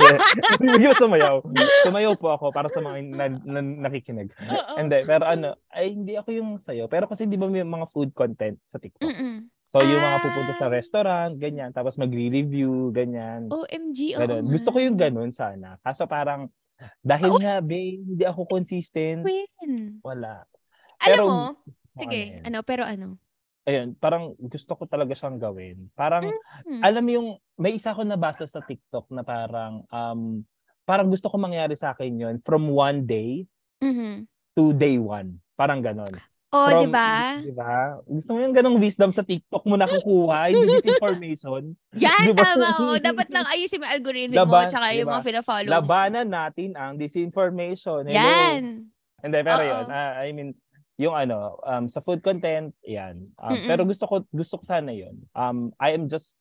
[0.60, 1.40] Hindi ko sumayaw.
[1.88, 4.28] Sumayaw po ako para sa mga na, na, nakikinig.
[4.76, 6.84] Hindi, pero ano, ay hindi ako yung sayo.
[6.84, 9.08] Pero kasi di ba may mga food content sa TikTok?
[9.08, 9.48] Mm-mm.
[9.72, 10.74] So yung mga pupunta sa Ah.
[10.76, 13.48] restaurant, ganyan, tapos magre-review, ganyan.
[13.48, 14.44] OMG, Ganun.
[14.44, 14.52] nga.
[14.52, 15.80] Gusto ko yung ganun sana.
[15.80, 16.50] Kaso parang,
[17.00, 17.40] dahil Uy!
[17.40, 20.02] nga, be, hindi ako consistent, Win.
[20.04, 20.44] wala.
[21.00, 21.40] Alam Pero, mo,
[21.96, 23.16] sige, ano ano, pero ano?
[23.62, 25.92] Ayun, parang gusto ko talaga siyang gawin.
[25.92, 26.24] Parang,
[26.64, 26.80] Hmm.
[26.80, 30.40] alam mo yung, may isa ko nabasa sa TikTok na parang, um,
[30.82, 33.44] parang gusto ko mangyari sa akin yun from one day
[33.78, 34.24] Mhm.
[34.54, 35.38] to day one.
[35.54, 36.08] Parang ganon.
[36.50, 37.38] Oh, 'di ba?
[37.38, 37.94] Di ba?
[38.02, 41.78] Gusto mo yung ganong wisdom sa TikTok mo nakukuha, hindi disinformation.
[41.94, 42.42] Yan, Di ba?
[42.58, 42.68] tama.
[42.74, 42.98] Oo.
[43.06, 45.14] Dapat lang ayusin mo yung algorithm mo Laban- tsaka yung di ba?
[45.14, 45.74] mga fina-follow mo.
[45.76, 48.02] Labanan natin ang disinformation.
[48.02, 48.18] Hello.
[48.18, 48.90] Yan.
[49.20, 49.68] Hindi, pero Oo.
[49.70, 49.84] yun.
[49.86, 50.50] ah, I mean,
[51.00, 53.32] yung ano, um, sa food content, yan.
[53.40, 53.64] Um, Mm-mm.
[53.64, 55.16] pero gusto ko, gusto ko sana yun.
[55.32, 56.36] Um, I am just,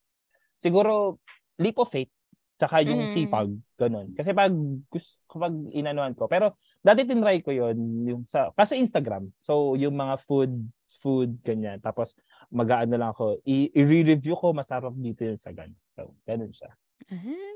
[0.59, 1.15] siguro,
[1.55, 2.11] leap of faith,
[2.59, 3.13] tsaka yung Mm.
[3.15, 3.49] sipag,
[3.79, 4.11] ganun.
[4.19, 4.51] Kasi pag,
[4.91, 9.31] gusto, kapag inanuan ko, pero dati tinry ko yun, yung sa, kasi Instagram.
[9.39, 10.51] So, yung mga food,
[10.99, 11.79] food, ganyan.
[11.79, 12.11] Tapos,
[12.51, 15.79] mag-aano lang ako, i-review ko, masarap dito yun sa ganun.
[15.95, 16.75] So, ganun siya.
[17.07, 17.55] Ah.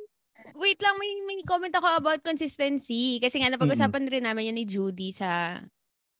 [0.55, 3.19] Wait lang, may, may comment ako about consistency.
[3.19, 5.59] Kasi nga, napag-usapan rin namin yun ni Judy sa...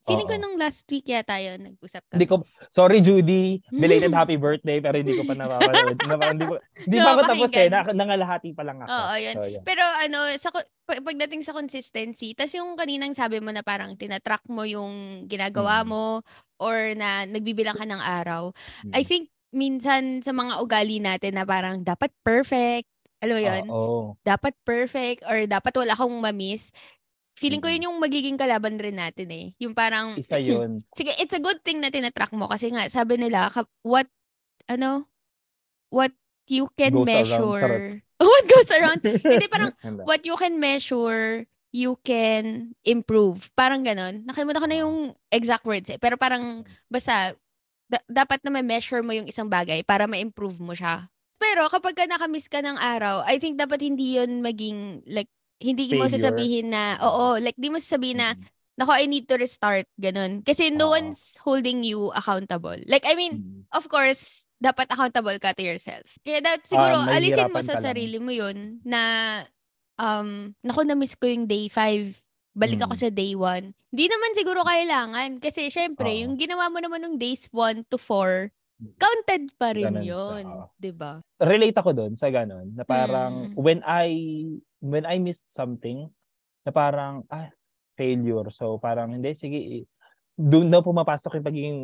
[0.04, 0.42] Feeling ko Oo.
[0.42, 2.18] nung last week yata yun, nag-usap kami.
[2.20, 2.36] Hindi ko,
[2.68, 5.96] sorry Judy, belated happy birthday, pero hindi ko pa napapanood.
[6.04, 8.92] Napa, hindi ko, hindi pa ako tapos eh, na, nangalahati pa lang ako.
[8.92, 9.36] Oo, yun.
[9.36, 9.64] So, yun.
[9.64, 13.96] Pero ano, sa ko- pag- pagdating sa consistency, tas yung kaninang sabi mo na parang
[13.96, 15.88] tinatrack mo yung ginagawa Mm.
[15.88, 16.20] mo
[16.60, 18.52] or na nagbibilang ka ng araw.
[18.92, 19.08] I Mm.
[19.08, 22.92] think minsan sa mga ugali natin na parang dapat perfect,
[23.24, 23.64] alam mo yun?
[23.72, 24.00] Oo.
[24.20, 26.76] Dapat perfect or dapat wala akong mamiss.
[27.34, 27.74] Feeling ko Mm.
[27.74, 29.46] yun yung magiging kalaban rin natin eh.
[29.58, 30.86] Yung parang, Isa yun.
[30.94, 33.50] sige, it's a good thing na tinatrack mo kasi nga, sabi nila,
[33.82, 34.06] what,
[34.70, 35.10] ano,
[35.90, 36.14] what
[36.46, 37.78] you can Goes around, measure.
[38.22, 39.02] what goes around?
[39.26, 39.74] Hindi, parang,
[40.10, 43.50] what you can measure, you can improve.
[43.58, 44.22] Parang ganon.
[44.30, 44.98] Nakalimutan ko na yung
[45.34, 45.98] exact words eh.
[45.98, 47.34] Pero parang, basta,
[47.90, 51.10] da- dapat na may measure mo yung isang bagay para ma-improve mo siya.
[51.42, 55.94] Pero kapag ka nakamiss ka ng araw, I think dapat hindi yun maging, like, hindi
[55.94, 56.14] mo Failure.
[56.18, 58.46] sasabihin na, oo, like, di mo sasabihin na, Mm.
[58.80, 60.42] nako, I need to restart, ganun.
[60.42, 60.98] Kasi no Oo.
[60.98, 62.78] one's holding you accountable.
[62.90, 63.62] Like, I mean, Mm.
[63.72, 66.18] of course, dapat accountable ka to yourself.
[66.26, 69.02] Kaya that, siguro, Ah, alisin mo sa sarili mo yun na,
[70.00, 72.18] um, naku, na-miss ko yung day 5.
[72.56, 73.02] Balik ako Mm.
[73.02, 73.74] sa day 1.
[73.94, 75.38] Di naman siguro kailangan.
[75.42, 76.20] Kasi, syempre, Oo.
[76.26, 78.50] yung ginawa mo naman ng days 1 to 4,
[78.98, 80.46] counted pa rin Ganun yun.
[80.48, 80.66] oo.
[80.76, 81.20] 'di ba?
[81.40, 82.72] Relate ako doon sa ganun.
[82.74, 82.90] Na Mm.
[82.90, 84.08] parang, when I,
[84.80, 86.08] when I missed something,
[86.64, 87.52] na parang, ah,
[87.94, 88.48] failure.
[88.50, 89.60] So, parang, hindi, sige,
[90.34, 91.80] doon daw pumapasok yung pagiging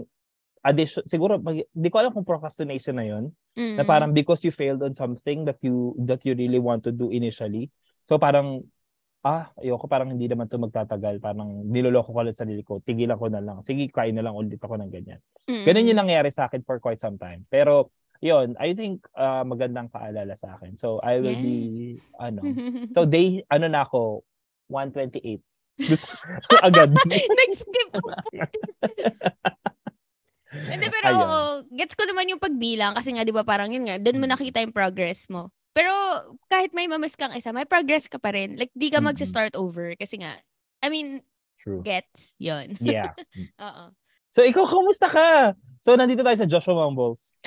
[0.64, 3.88] addition, siguro, pag, di ko alam kung procrastination na yun, na Mm.
[3.88, 7.68] parang because you failed on something that you that you really want to do initially.
[8.08, 8.64] So parang
[9.20, 11.20] ah, ayoko parang hindi naman to magtatagal.
[11.20, 12.80] Parang niloloko ko lang sa sarili ko.
[12.80, 13.60] Tigilan ko na lang.
[13.68, 15.20] Sige, kain na lang ulit ako ng ganyan.
[15.48, 15.64] Mm.
[15.68, 17.44] Ganun yung nangyari sa akin for quite some time.
[17.52, 20.80] Pero yun, I think ah, magandang paalala sa akin.
[20.80, 21.44] So I will Yeah.
[21.44, 21.58] be
[22.16, 22.42] ano.
[22.96, 24.24] So day ano na ako
[24.72, 25.44] 128.
[25.80, 26.92] Gusto agad.
[27.40, 27.90] Nag-skip.
[30.50, 31.70] Hindi, pero Ayun.
[31.78, 34.34] gets ko naman yung pagbilang kasi nga, di ba, parang yun nga, doon mo Mm.
[34.34, 35.54] nakita yung progress mo.
[35.74, 35.94] Pero
[36.50, 38.58] kahit may mamiss kang isa, may progress ka pa rin.
[38.58, 39.14] Like, di ka Mm-mm.
[39.14, 40.36] magsa-start over kasi nga,
[40.82, 41.22] I mean,
[41.62, 41.84] True.
[41.84, 42.76] gets, yun.
[42.80, 43.14] Yeah.
[43.68, 43.94] Oo.
[44.30, 45.54] So ikaw, kumusta ka?
[45.82, 47.34] So nandito tayo sa Joshua Mumbles.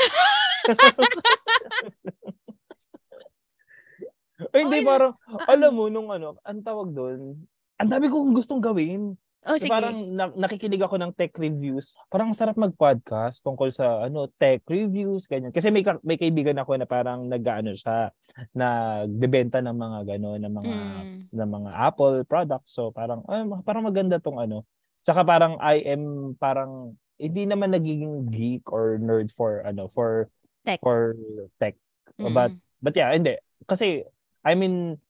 [4.50, 4.88] Ay, hindi, Okay.
[4.90, 5.14] parang,
[5.46, 7.46] alam mo, nung ano, ang tawag doon,
[7.78, 9.14] ang dami kong gustong gawin.
[9.42, 9.74] Oh, So, sige.
[9.74, 11.98] parang na- nakikinig ako ng tech reviews.
[12.06, 15.50] Parang ang sarap mag-podcast tungkol sa ano tech reviews, ganyan.
[15.50, 18.14] Kasi may, ka- may kaibigan ako na parang nag-ano siya,
[18.52, 21.18] nagbebenta ng mga gano'n, ng mga Mm.
[21.32, 22.70] ng mga Apple products.
[22.70, 24.62] So parang ay, parang maganda tong ano.
[25.02, 26.02] Tsaka parang I am
[26.36, 30.30] parang hindi naman nagiging geek or nerd for ano for
[30.62, 30.78] Tech.
[30.78, 31.18] for
[31.58, 31.74] tech.
[32.16, 32.62] But Mm.
[32.78, 33.34] but yeah, hindi.
[33.64, 34.06] Kasi
[34.40, 35.02] I mean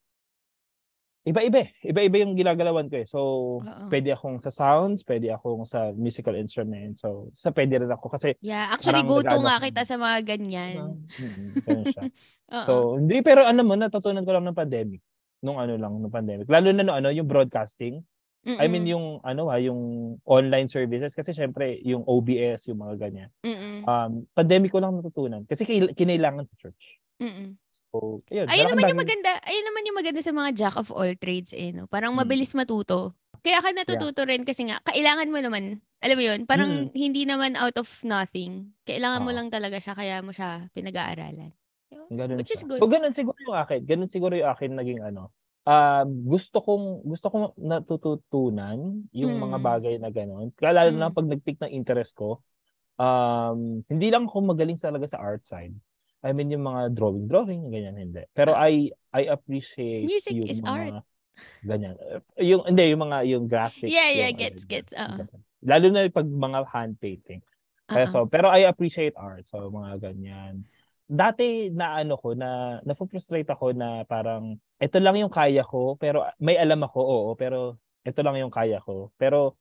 [1.23, 1.69] iba-iba eh.
[1.87, 3.07] Iba-iba yung ginagalawan ko eh.
[3.07, 3.19] So,
[3.63, 3.87] Oo.
[3.87, 6.99] pwede akong sa sounds, pwede akong sa musical instrument.
[6.99, 11.07] So, sa pwede rin ako kasi Yeah, actually go-to nag-ano nga kita sa mga ganyan.
[11.67, 12.03] ganun siya.
[12.67, 15.01] So, hindi pero ano mo natutunan ko lang ng pandemic.
[15.43, 16.47] Nung ano lang, nung pandemic.
[16.51, 18.03] Lalo na no, ano, yung broadcasting.
[18.43, 18.91] I mean Mm-mm.
[18.91, 19.81] yung ano ha, yung
[20.27, 23.31] online services kasi syempre yung OBS, yung mga ganyan.
[23.47, 23.87] Mm-mm.
[23.87, 26.99] Um, pandemic ko lang natutunan kasi kail- kinailangan sa church.
[27.23, 27.55] Mm-mm.
[27.93, 28.49] So, ayun.
[28.49, 29.31] Ayun naman yung maganda.
[29.45, 31.85] Ayun naman yung maganda sa mga jack of all trades eh, no?
[31.85, 32.25] Parang Mm.
[32.25, 33.13] mabilis matuto.
[33.45, 37.53] Kaya ka natututo rin kasi nga, kailangan mo naman, alam mo yun, parang hindi naman
[37.59, 38.73] out of nothing.
[38.89, 39.37] Kailangan mo Oo.
[39.37, 41.53] lang talaga siya, kaya mo siya pinag-aaralan.
[42.09, 42.71] Ganun Which is siya.
[42.71, 42.81] good.
[42.81, 43.81] So, ganun siguro yung akin.
[43.85, 45.29] Ganun siguro yung akin naging ano.
[45.63, 49.67] Um, gusto kong gusto kong natututunan yung mga Mm.
[49.67, 50.51] bagay na ganun.
[50.57, 51.15] Kaya lalo na Mm.
[51.15, 52.41] pag nag-pick ng interest ko,
[52.97, 55.75] um, hindi lang ako magaling talaga sa art side.
[56.23, 58.23] I mean, yung mga drawing-drawing, ganyan, hindi.
[58.31, 58.55] Pero.
[58.55, 61.05] I I appreciate Music yung is mga, art.
[61.67, 61.95] Ganyan.
[62.39, 63.91] Yung, hindi, yung mga, yung graphics.
[63.91, 65.43] Yeah, yeah, yung, gets, ano, gets, ganun.
[65.63, 67.43] Lalo na pag mga hand painting.
[67.91, 68.13] Kaya Oo.
[68.15, 69.47] so, pero I appreciate art.
[69.51, 70.65] So, mga ganyan.
[71.13, 76.25] Dati na ano ko, na na-frustrate ako na parang, ito lang yung kaya ko, pero
[76.41, 79.13] may alam ako, oo, pero ito lang yung kaya ko.
[79.15, 79.55] Pero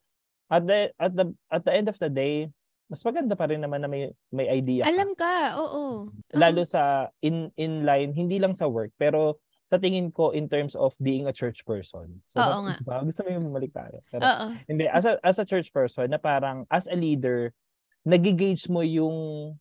[0.49, 2.49] at the at the at the end of the day,
[2.91, 4.91] mas maganda pa rin naman na may may idea ka.
[4.91, 6.11] Alam ka, oo.
[6.35, 9.39] Lalo sa in in line, hindi lang sa work, pero
[9.71, 12.19] sa tingin ko in terms of being a church person.
[12.27, 12.75] So, Oo nga.
[12.75, 12.99] diba?
[13.07, 14.03] Gusto mo yung bumalik tayo.
[14.11, 14.45] Pero Oo.
[14.67, 17.55] hindi, as a, as a church person, na parang, as a leader,
[18.03, 19.55] nagigauge mo yung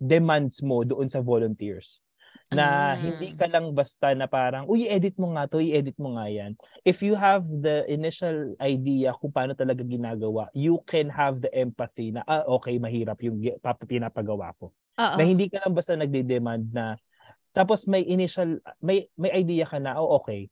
[0.00, 2.00] demands mo doon sa volunteers.
[2.48, 2.56] Ah.
[2.56, 2.64] Na
[2.96, 6.56] hindi ka lang basta na parang, uy, edit mo nga to, i-edit mo nga yan.
[6.80, 12.16] If you have the initial idea kung paano talaga ginagawa, you can have the empathy
[12.16, 13.42] na, ah, okay, mahirap yung
[13.84, 14.72] pinapagawa ko.
[14.96, 15.16] Oo.
[15.20, 16.96] Na hindi ka lang basta nagde-demand na,
[17.52, 20.48] tapos may initial, may may idea ka na, oh, okay,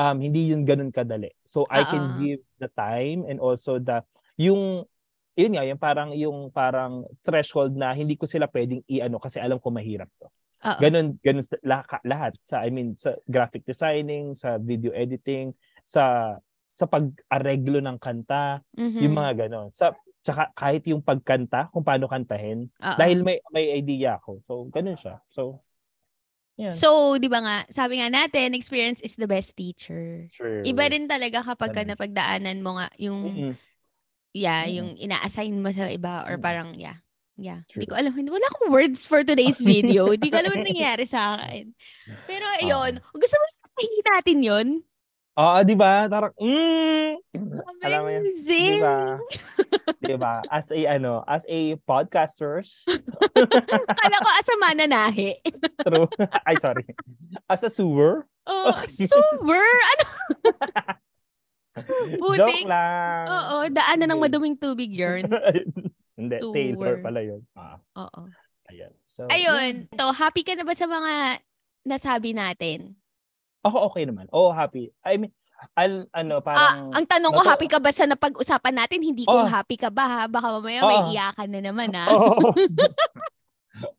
[0.00, 1.34] um, hindi yun ganun kadali.
[1.44, 4.00] So I can give the time and also the,
[4.40, 4.86] yung,
[5.34, 9.58] yun nga, yung parang, yung parang threshold na hindi ko sila pwedeng i-ano kasi alam
[9.58, 10.30] ko mahirap to.
[10.64, 10.80] Oo.
[10.80, 15.52] Ganun, ganun lahat, lahat sa, I mean, sa graphic designing, sa video editing,
[15.84, 16.36] sa
[16.74, 18.98] sa pag-areglo ng kanta, Mhm.
[18.98, 19.70] yung mga ganon.
[19.70, 19.94] Sa
[20.24, 22.96] tsaka kahit yung pagkanta, kung paano kantahin, Oo.
[22.98, 24.40] dahil may may idea ako.
[24.48, 25.20] So, ganun siya.
[25.30, 25.60] So,
[26.56, 26.72] yan.
[26.72, 30.26] So, di ba nga, sabi nga natin, experience is the best teacher.
[30.32, 30.64] sure.
[30.64, 31.92] Iba rin talaga kapag ka Ganun.
[31.94, 33.54] napagdaanan mo nga yung, Mm-mm.
[34.32, 34.74] yeah, Mm.
[34.74, 36.42] yung ina-assign mo sa iba or Mm.
[36.42, 37.03] parang, yeah.
[37.34, 37.66] Yeah.
[37.66, 37.94] Hindi True.
[37.94, 38.12] ko alam.
[38.14, 40.14] Wala akong words for today's video.
[40.14, 41.74] Hindi ko alam ano nangyari sa akin.
[42.30, 44.68] Pero ayun, gusto mo sabihin natin yun?
[45.34, 46.06] Oo, di ba?
[46.06, 47.18] Tarang, mm,
[47.82, 48.22] alam mo yun.
[48.38, 49.18] Di ba?
[49.98, 50.34] di ba?
[50.46, 52.86] As a, ano, as a podcasters,
[53.98, 55.42] Kala ko asa mananahe.
[55.82, 56.06] true.
[56.46, 56.86] Ay, sorry.
[57.50, 59.58] As a sewer, Oh, super!
[59.58, 60.04] Ano?
[62.20, 62.38] Putik.
[62.38, 63.24] joke lang.
[63.26, 64.26] Oo, daanan ng Hindi.
[64.30, 65.26] maduming tubig yun.
[66.14, 66.54] Hindi, Sewer.
[66.54, 67.42] Taylor pala yun.
[67.52, 68.30] Ah, Oo.
[68.68, 68.92] ayan.
[69.02, 69.90] So, Ayun.
[69.92, 71.42] To, happy ka na ba sa mga
[71.84, 72.94] nasabi natin?
[73.60, 74.30] Ako okay naman.
[74.30, 74.94] Oo, happy.
[75.02, 75.32] I mean,
[75.72, 76.92] al, ano, Ah, parang...
[76.92, 79.00] ang tanong ko, natu- happy ka ba sa napag-usapan natin?
[79.00, 79.48] Hindi kung Oh.
[79.48, 80.22] happy ka ba ha?
[80.26, 80.88] Baka mamaya Oo.
[80.88, 82.06] may iyakan na naman ha?
[82.10, 82.52] Oo.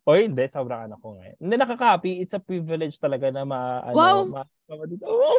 [0.08, 0.40] Oy, hindi.
[0.48, 1.36] Sobrang ano ko ngayon.
[1.36, 2.12] Hindi, nakaka-happy.
[2.22, 3.84] It's a privilege talaga na ma...
[3.84, 4.18] Ano, Wow.
[4.24, 5.04] Ma, ma, dito.
[5.04, 5.36] Oh!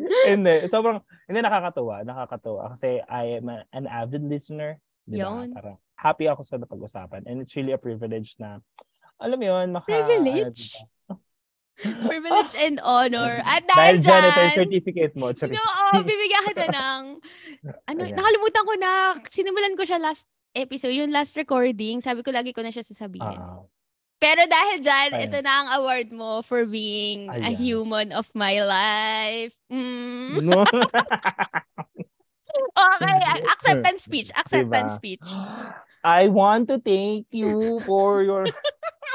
[0.32, 0.54] hindi.
[0.68, 1.00] Sobrang...
[1.28, 2.02] Hindi, nakakatuwa.
[2.06, 2.62] Nakakatuwa.
[2.76, 4.78] Kasi I am a- an avid listener.
[5.04, 5.42] Di ba?
[5.42, 5.54] Yun.
[5.54, 7.26] Parang happy ako sa napag-usapan.
[7.30, 8.58] And it's really a privilege na...
[9.22, 9.86] Alam mo yun, maka...
[9.86, 10.74] Privilege?
[10.74, 11.14] ano, diba?
[12.12, 13.40] Privilege and honor.
[13.48, 15.26] At Dahil dahil dyan, ito yung dyan, certificate mo.
[15.32, 15.56] Charis.
[15.56, 17.02] no, oh, bibigyan ka na ng,
[17.88, 18.14] ano, Ayan.
[18.18, 18.90] nakalimutan ko na,
[19.24, 23.38] sinimulan ko siya last episode, yung last recording, sabi ko lagi ko na siya sasabihin.
[23.40, 23.64] Ah,
[24.22, 25.24] Pero dahil dyan, Ayan.
[25.26, 27.58] ito na ang award mo for being a Ayan.
[27.58, 29.50] human of my life.
[29.66, 30.46] Mm.
[30.46, 30.62] no.
[32.72, 33.16] Okay,
[33.48, 34.28] acceptance speech.
[34.36, 35.00] Acceptance Diba?
[35.00, 35.28] speech.
[36.04, 38.44] I want to thank you for your...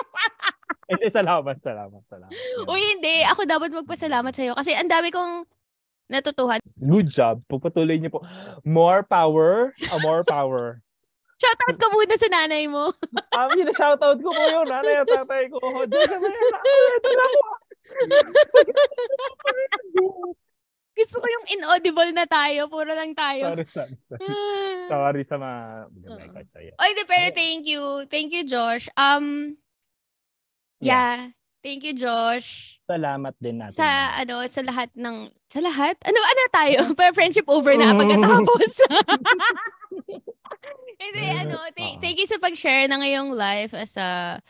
[0.90, 2.32] Hindi, salamat, salamat, salamat.
[2.64, 3.20] Uy, hindi.
[3.28, 5.44] Ako dapat magpasalamat sa'yo kasi ang dami kong
[6.08, 6.64] natutuhan.
[6.80, 7.44] Good job.
[7.52, 8.20] Pupatuloy niyo po.
[8.64, 9.76] More power.
[9.92, 10.80] ah, more power.
[11.38, 12.90] Shoutout ka muna sa nanay mo.
[13.38, 14.66] Um, yun, shoutout ko po yun.
[14.66, 15.58] Nanay at tatay ko.
[20.98, 22.66] Gusto ko yung inaudible na tayo.
[22.74, 23.54] Puro lang tayo.
[23.54, 23.94] Sorry, sorry.
[24.10, 24.22] sorry.
[24.90, 25.14] Ah.
[25.30, 25.62] Sa mga
[26.58, 26.74] sa'yo.
[26.74, 28.10] Oy, pero thank you.
[28.10, 28.90] Thank you, Josh.
[28.98, 29.58] Um,
[30.82, 31.38] yeah.
[31.62, 32.82] Thank you, Josh.
[32.88, 33.78] Salamat din natin.
[33.78, 33.86] Sa
[34.16, 36.00] ano, sa lahat ng sa lahat?
[36.08, 36.80] Ano ano tayo?
[36.98, 38.72] Para friendship over na pagkatapos.
[41.14, 44.42] Hindi ano, th- thank you sa pag-share na ngayong life as a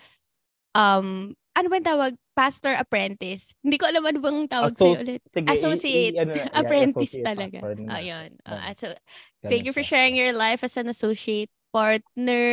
[0.74, 2.14] um ano ba tawag?
[2.38, 3.58] Pastor apprentice.
[3.66, 5.22] Hindi ko alam ano bang tawag Associ- sa'yo ulit.
[5.34, 6.14] Sige, associate.
[6.14, 7.58] I, i, ano, apprentice yeah, talaga.
[7.98, 8.30] Ayun.
[8.46, 8.94] Uh, so,
[9.42, 12.48] thank you for sharing your life as an associate partner.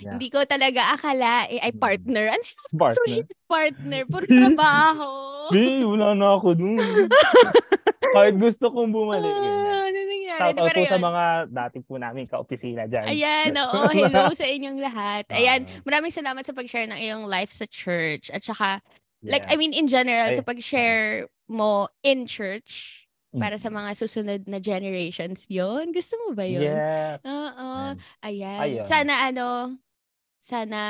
[0.00, 0.16] Yeah.
[0.16, 2.32] Hindi ko talaga akala eh, ay partner.
[2.32, 2.42] Ano
[2.80, 2.94] partner?
[2.96, 4.00] Associate partner.
[4.06, 5.10] Puro trabaho.
[5.50, 6.78] Hindi, wala na ako dun.
[8.14, 9.30] Kahit gusto kong bumalik.
[9.30, 10.40] Ah, ano nangyari?
[10.42, 13.06] Shout out po sa mga dati po namin ka-opisina dyan.
[13.06, 13.86] Ayan, oo.
[13.86, 15.24] Hello sa inyong lahat.
[15.30, 18.26] Ayan, maraming salamat sa pag-share ng iyong life sa church.
[18.34, 18.82] At saka,
[19.22, 19.38] yeah.
[19.38, 20.38] like, I mean, in general, Ay.
[20.38, 22.99] sa pag-share mo in church,
[23.38, 23.76] para sa mm.
[23.78, 27.22] mga susunod na generations yon Gusto mo ba yon Yes.
[27.22, 27.94] Oo.
[28.26, 28.60] Ayan.
[28.60, 28.86] Ayun.
[28.86, 29.78] Sana ano,
[30.42, 30.80] sana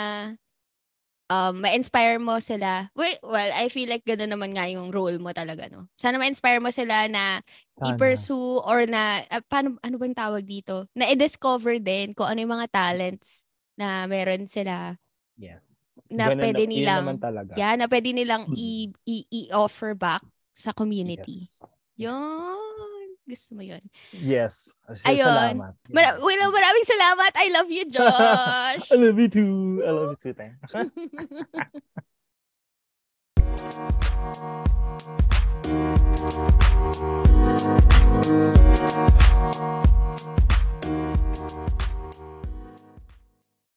[1.31, 2.89] um, ma-inspire mo sila.
[2.99, 5.87] Wait, well, I feel like gano'n naman nga yung role mo talaga, no?
[5.95, 7.45] Sana ma-inspire mo sila na
[7.79, 7.87] sana.
[7.95, 10.91] i-pursue or na, uh, paano, ano bang tawag dito?
[10.97, 13.47] Na i-discover din kung ano yung mga talents
[13.79, 14.99] na meron sila.
[15.39, 15.63] Yes.
[16.11, 17.07] Na Ganun pwede na, nilang,
[17.55, 21.47] yeah, na pwede nilang i- i- i-offer back sa community.
[21.47, 21.80] Yes.
[22.01, 23.07] Yun.
[23.29, 23.85] Gusto mo yun.
[24.17, 24.73] Yes.
[25.05, 25.21] Ayun.
[25.21, 25.77] Salamat.
[25.93, 27.33] Mar- well, maraming salamat.
[27.37, 28.89] I love you, Josh.
[28.93, 29.85] I love you too.
[29.85, 31.45] I love you too, Thank you.